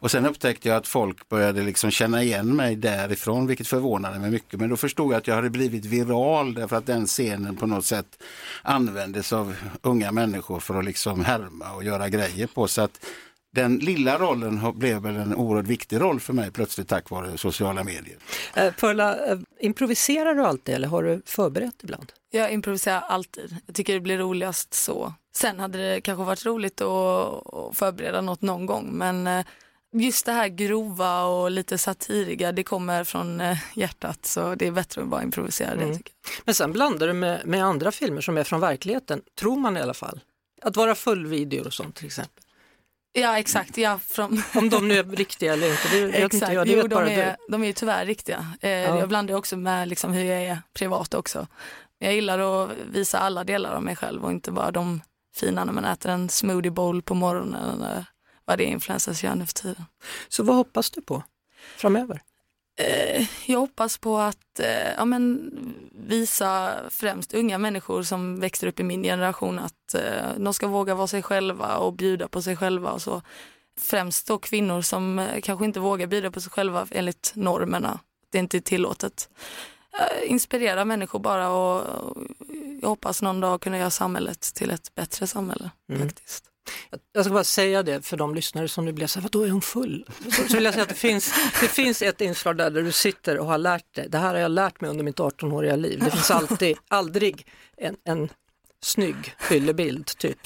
Och 0.00 0.10
sen 0.10 0.26
upptäckte 0.26 0.68
jag 0.68 0.76
att 0.76 0.86
folk 0.86 1.28
började 1.28 1.62
liksom 1.62 1.90
känna 1.90 2.22
igen 2.22 2.56
mig 2.56 2.76
därifrån, 2.76 3.46
vilket 3.46 3.66
förvånade 3.66 4.18
mig 4.18 4.30
mycket. 4.30 4.60
Men 4.60 4.70
då 4.70 4.76
förstod 4.76 5.12
jag 5.12 5.18
att 5.18 5.26
jag 5.26 5.34
hade 5.34 5.50
blivit 5.50 5.84
viral 5.84 6.54
därför 6.54 6.76
att 6.76 6.86
den 6.86 7.06
scenen 7.06 7.56
på 7.56 7.66
något 7.66 7.84
sätt 7.84 8.22
användes 8.62 9.32
av 9.32 9.54
unga 9.82 10.12
människor 10.12 10.60
för 10.60 10.78
att 10.78 10.84
liksom 10.84 11.24
härma 11.24 11.72
och 11.72 11.84
göra 11.84 12.08
grejer 12.08 12.46
på. 12.46 12.68
Så 12.68 12.82
att 12.82 13.06
den 13.52 13.78
lilla 13.78 14.18
rollen 14.18 14.72
blev 14.74 15.02
väl 15.02 15.16
en 15.16 15.34
oerhört 15.34 15.66
viktig 15.66 16.00
roll 16.00 16.20
för 16.20 16.32
mig 16.32 16.50
plötsligt 16.50 16.88
tack 16.88 17.10
vare 17.10 17.38
sociala 17.38 17.84
medier. 17.84 18.16
Eh, 18.54 18.72
Perla, 18.72 19.26
eh, 19.26 19.38
improviserar 19.60 20.34
du 20.34 20.44
alltid 20.44 20.74
eller 20.74 20.88
har 20.88 21.02
du 21.02 21.22
förberett 21.26 21.74
ibland? 21.82 22.12
Jag 22.30 22.52
improviserar 22.52 23.00
alltid. 23.00 23.56
Jag 23.66 23.74
tycker 23.74 23.94
det 23.94 24.00
blir 24.00 24.18
roligast 24.18 24.74
så. 24.74 25.12
Sen 25.36 25.60
hade 25.60 25.78
det 25.78 26.00
kanske 26.00 26.24
varit 26.24 26.46
roligt 26.46 26.80
att 26.80 27.76
förbereda 27.76 28.20
något 28.20 28.42
någon 28.42 28.66
gång 28.66 28.90
men 28.92 29.26
eh, 29.26 29.44
just 29.92 30.26
det 30.26 30.32
här 30.32 30.48
grova 30.48 31.24
och 31.24 31.50
lite 31.50 31.78
satiriga, 31.78 32.52
det 32.52 32.64
kommer 32.64 33.04
från 33.04 33.40
eh, 33.40 33.58
hjärtat 33.74 34.26
så 34.26 34.54
det 34.54 34.66
är 34.66 34.72
bättre 34.72 35.02
att 35.02 35.08
bara 35.08 35.22
improvisera 35.22 35.74
det. 35.74 35.84
Mm. 35.84 35.98
Men 36.44 36.54
sen 36.54 36.72
blandar 36.72 37.06
du 37.06 37.12
med, 37.12 37.46
med 37.46 37.64
andra 37.64 37.92
filmer 37.92 38.20
som 38.20 38.38
är 38.38 38.44
från 38.44 38.60
verkligheten, 38.60 39.22
tror 39.38 39.56
man 39.56 39.76
i 39.76 39.80
alla 39.80 39.94
fall. 39.94 40.20
Att 40.62 40.76
vara 40.76 40.94
full 40.94 41.26
video 41.26 41.64
och 41.66 41.74
sånt 41.74 41.96
till 41.96 42.06
exempel. 42.06 42.44
Ja 43.12 43.38
exakt, 43.38 43.78
ja, 43.78 43.98
från... 43.98 44.42
om 44.54 44.70
de 44.70 44.88
nu 44.88 44.98
är 44.98 45.04
riktiga 45.04 45.52
eller 45.52 45.70
inte, 45.70 45.88
det 45.92 46.06
vet 46.06 46.34
inte 46.34 46.52
jag. 46.52 46.66
Det 46.66 46.72
jo, 46.72 46.86
de, 46.86 47.02
är, 47.02 47.36
de 47.48 47.64
är 47.64 47.72
tyvärr 47.72 48.06
riktiga. 48.06 48.46
Eh, 48.60 48.70
ja. 48.70 48.98
Jag 48.98 49.08
blandar 49.08 49.34
också 49.34 49.56
med 49.56 49.88
liksom 49.88 50.12
hur 50.12 50.24
jag 50.24 50.42
är 50.42 50.62
privat 50.74 51.14
också. 51.14 51.46
Jag 51.98 52.14
gillar 52.14 52.38
att 52.38 52.70
visa 52.90 53.18
alla 53.18 53.44
delar 53.44 53.72
av 53.72 53.82
mig 53.82 53.96
själv 53.96 54.24
och 54.24 54.30
inte 54.30 54.50
bara 54.50 54.70
de 54.70 55.00
fina 55.36 55.64
när 55.64 55.72
man 55.72 55.84
äter 55.84 56.10
en 56.10 56.28
smoothie 56.28 56.70
bowl 56.70 57.02
på 57.02 57.14
morgonen 57.14 57.80
eller 57.80 58.04
vad 58.48 58.58
det 58.58 58.64
är 58.64 58.68
influencers 58.68 59.24
gör 59.24 59.34
nu 59.34 59.46
för 59.46 59.54
tiden. 59.54 59.84
Så 60.28 60.42
vad 60.42 60.56
hoppas 60.56 60.90
du 60.90 61.02
på 61.02 61.22
framöver? 61.76 62.22
Eh, 62.78 63.26
jag 63.46 63.58
hoppas 63.58 63.98
på 63.98 64.18
att 64.18 64.60
eh, 64.60 64.92
ja, 64.96 65.04
men, 65.04 65.50
visa 65.92 66.74
främst 66.90 67.34
unga 67.34 67.58
människor 67.58 68.02
som 68.02 68.40
växer 68.40 68.66
upp 68.66 68.80
i 68.80 68.82
min 68.82 69.02
generation 69.02 69.58
att 69.58 69.94
eh, 69.94 70.34
de 70.36 70.54
ska 70.54 70.66
våga 70.66 70.94
vara 70.94 71.06
sig 71.06 71.22
själva 71.22 71.76
och 71.76 71.92
bjuda 71.92 72.28
på 72.28 72.42
sig 72.42 72.56
själva 72.56 72.90
och 72.90 73.02
så. 73.02 73.22
Främst 73.80 74.26
då 74.26 74.38
kvinnor 74.38 74.82
som 74.82 75.26
kanske 75.42 75.64
inte 75.64 75.80
vågar 75.80 76.06
bjuda 76.06 76.30
på 76.30 76.40
sig 76.40 76.50
själva 76.50 76.86
enligt 76.90 77.32
normerna. 77.34 78.00
Det 78.30 78.38
är 78.38 78.40
inte 78.40 78.60
tillåtet. 78.60 79.28
Inspirera 80.26 80.84
människor 80.84 81.18
bara 81.18 81.50
och 81.50 81.86
jag 82.80 82.88
hoppas 82.88 83.22
någon 83.22 83.40
dag 83.40 83.60
kunna 83.60 83.78
göra 83.78 83.90
samhället 83.90 84.40
till 84.40 84.70
ett 84.70 84.94
bättre 84.94 85.26
samhälle. 85.26 85.70
Mm. 85.88 86.08
faktiskt. 86.08 86.44
Jag 87.12 87.24
ska 87.24 87.34
bara 87.34 87.44
säga 87.44 87.82
det 87.82 88.06
för 88.06 88.16
de 88.16 88.34
lyssnare 88.34 88.68
som 88.68 88.84
nu 88.84 88.92
blir 88.92 89.06
så 89.06 89.20
här, 89.20 89.22
vadå 89.22 89.44
är 89.44 89.50
hon 89.50 89.62
full? 89.62 90.06
Så, 90.30 90.54
vill 90.54 90.64
jag 90.64 90.74
säga 90.74 90.82
att 90.82 90.88
det 90.88 90.94
finns, 90.94 91.34
det 91.60 91.68
finns 91.68 92.02
ett 92.02 92.20
inslag 92.20 92.56
där, 92.56 92.70
där 92.70 92.82
du 92.82 92.92
sitter 92.92 93.38
och 93.38 93.46
har 93.46 93.58
lärt 93.58 93.94
dig, 93.94 94.08
det 94.08 94.18
här 94.18 94.34
har 94.34 94.40
jag 94.40 94.50
lärt 94.50 94.80
mig 94.80 94.90
under 94.90 95.04
mitt 95.04 95.18
18-åriga 95.18 95.76
liv. 95.76 96.00
Det 96.04 96.10
finns 96.10 96.30
alltid, 96.30 96.76
aldrig 96.88 97.46
en, 97.76 97.96
en 98.04 98.28
snygg 98.82 99.34
fyllebild 99.38 100.06
typ. 100.06 100.38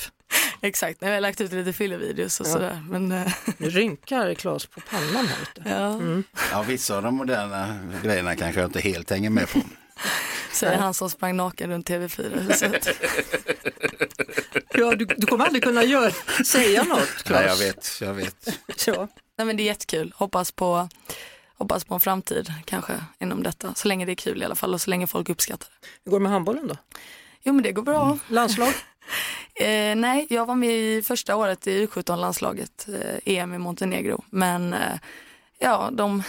Exakt, 0.60 0.98
jag 1.00 1.12
har 1.12 1.20
lagt 1.20 1.40
ut 1.40 1.52
lite 1.52 1.72
fyllevideos 1.72 2.40
och 2.40 2.46
ja. 2.46 2.50
sådär. 2.52 2.84
Men... 2.88 3.12
Eh, 3.12 3.32
nu 3.56 3.70
rynkar 3.70 4.34
Claes 4.34 4.66
på 4.66 4.80
pannan 4.80 5.26
här 5.26 5.42
ute. 5.42 5.70
Ja. 5.70 5.92
Mm. 5.92 6.24
ja, 6.50 6.62
vissa 6.62 6.96
av 6.96 7.02
de 7.02 7.14
moderna 7.14 7.78
grejerna 8.02 8.36
kanske 8.36 8.60
jag 8.60 8.68
inte 8.68 8.80
helt 8.80 9.10
hänger 9.10 9.30
med 9.30 9.48
på. 9.48 9.58
Säger 10.52 10.78
han 10.78 10.94
som 10.94 11.10
sprang 11.10 11.36
naken 11.36 11.70
runt 11.70 11.90
TV4-huset. 11.90 12.88
ja, 14.74 14.94
du, 14.94 15.04
du, 15.04 15.26
kommer 15.26 15.44
aldrig 15.44 15.64
kunna 15.64 15.84
göra, 15.84 16.12
säga 16.46 16.82
något, 16.82 17.08
Claes. 17.24 17.40
Nej, 17.40 17.46
jag 17.46 17.56
vet, 17.56 17.98
jag 18.00 18.14
vet. 18.14 18.58
Ja. 18.86 19.08
Nej, 19.38 19.46
men 19.46 19.56
det 19.56 19.62
är 19.62 19.64
jättekul, 19.64 20.12
hoppas 20.16 20.52
på, 20.52 20.88
hoppas 21.54 21.84
på 21.84 21.94
en 21.94 22.00
framtid 22.00 22.52
kanske 22.64 22.92
inom 23.20 23.42
detta. 23.42 23.74
Så 23.74 23.88
länge 23.88 24.06
det 24.06 24.12
är 24.12 24.16
kul 24.16 24.42
i 24.42 24.44
alla 24.44 24.54
fall 24.54 24.74
och 24.74 24.80
så 24.80 24.90
länge 24.90 25.06
folk 25.06 25.28
uppskattar 25.28 25.68
det. 25.80 25.88
Hur 26.04 26.10
går 26.10 26.18
det 26.18 26.22
med 26.22 26.32
handbollen 26.32 26.68
då? 26.68 26.76
Jo 27.42 27.52
men 27.52 27.62
det 27.62 27.72
går 27.72 27.82
bra. 27.82 28.04
Mm. 28.04 28.18
Landslag? 28.28 28.68
eh, 29.54 29.96
nej, 29.96 30.26
jag 30.30 30.46
var 30.46 30.54
med 30.54 30.70
i 30.70 31.02
första 31.02 31.36
året 31.36 31.66
i 31.66 31.86
U17-landslaget, 31.86 32.88
eh, 32.88 33.34
EM 33.34 33.54
i 33.54 33.58
Montenegro. 33.58 34.24
Men 34.30 34.72
eh, 34.72 34.98
ja, 35.58 35.90
de, 35.92 36.22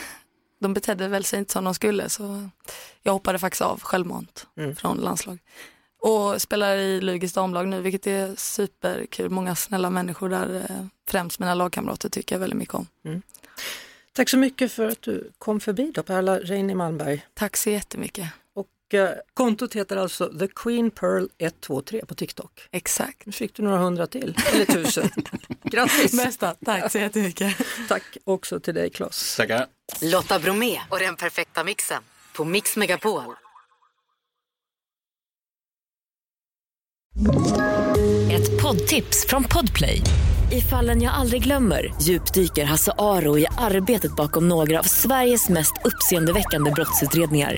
de 0.63 0.73
betedde 0.73 1.07
väl 1.07 1.23
sig 1.23 1.39
inte 1.39 1.53
som 1.53 1.63
de 1.63 1.73
skulle 1.73 2.09
så 2.09 2.49
jag 3.01 3.13
hoppade 3.13 3.39
faktiskt 3.39 3.61
av 3.61 3.81
självmant 3.81 4.47
mm. 4.57 4.75
från 4.75 4.97
landslag. 4.97 5.39
Och 6.01 6.41
spelar 6.41 6.75
i 6.77 7.01
Lugis 7.01 7.33
damlag 7.33 7.67
nu 7.67 7.81
vilket 7.81 8.07
är 8.07 8.35
superkul. 8.35 9.29
Många 9.29 9.55
snälla 9.55 9.89
människor 9.89 10.29
där, 10.29 10.65
eh, 10.69 10.85
främst 11.07 11.39
mina 11.39 11.53
lagkamrater 11.53 12.09
tycker 12.09 12.35
jag 12.35 12.39
väldigt 12.39 12.59
mycket 12.59 12.75
om. 12.75 12.87
Mm. 13.05 13.21
Tack 14.13 14.29
så 14.29 14.37
mycket 14.37 14.71
för 14.71 14.87
att 14.87 15.01
du 15.01 15.31
kom 15.37 15.59
förbi 15.59 15.91
då, 15.95 16.03
Perla 16.03 16.39
Reini 16.39 16.75
Malmberg. 16.75 17.25
Tack 17.33 17.57
så 17.57 17.69
jättemycket. 17.69 18.29
Och 18.93 18.99
eh, 18.99 19.15
kontot 19.33 19.73
heter 19.73 19.97
alltså 19.97 20.39
The 20.39 20.47
Queen 20.47 20.91
Pearl 20.91 21.27
123 21.37 22.05
på 22.05 22.15
TikTok. 22.15 22.67
Exakt. 22.71 23.25
Nu 23.25 23.31
fick 23.31 23.55
du 23.55 23.63
några 23.63 23.77
hundra 23.77 24.07
till, 24.07 24.37
eller 24.53 24.65
tusen. 24.65 25.09
Grattis! 25.63 26.17
Bästa, 26.17 26.55
tack 26.65 26.91
så 26.91 26.97
jättemycket. 26.97 27.57
tack 27.87 28.17
också 28.23 28.59
till 28.59 28.73
dig 28.73 28.89
Klas. 28.89 29.35
Tackar. 29.37 29.65
Lotta 30.01 30.39
Bromé 30.39 30.79
och 30.89 30.99
den 30.99 31.15
perfekta 31.15 31.63
mixen 31.63 32.03
på 32.33 32.45
Mix 32.45 32.77
Megapol. 32.77 33.23
Ett 38.31 38.61
poddtips 38.61 39.25
från 39.27 39.43
Podplay. 39.43 40.01
I 40.51 40.61
fallen 40.61 41.01
jag 41.01 41.13
aldrig 41.13 41.43
glömmer 41.43 41.93
djupdyker 42.01 42.65
Hasse 42.65 42.91
Aro 42.97 43.37
i 43.37 43.45
arbetet 43.57 44.15
bakom 44.15 44.47
några 44.47 44.79
av 44.79 44.83
Sveriges 44.83 45.49
mest 45.49 45.73
uppseendeväckande 45.83 46.71
brottsutredningar 46.71 47.57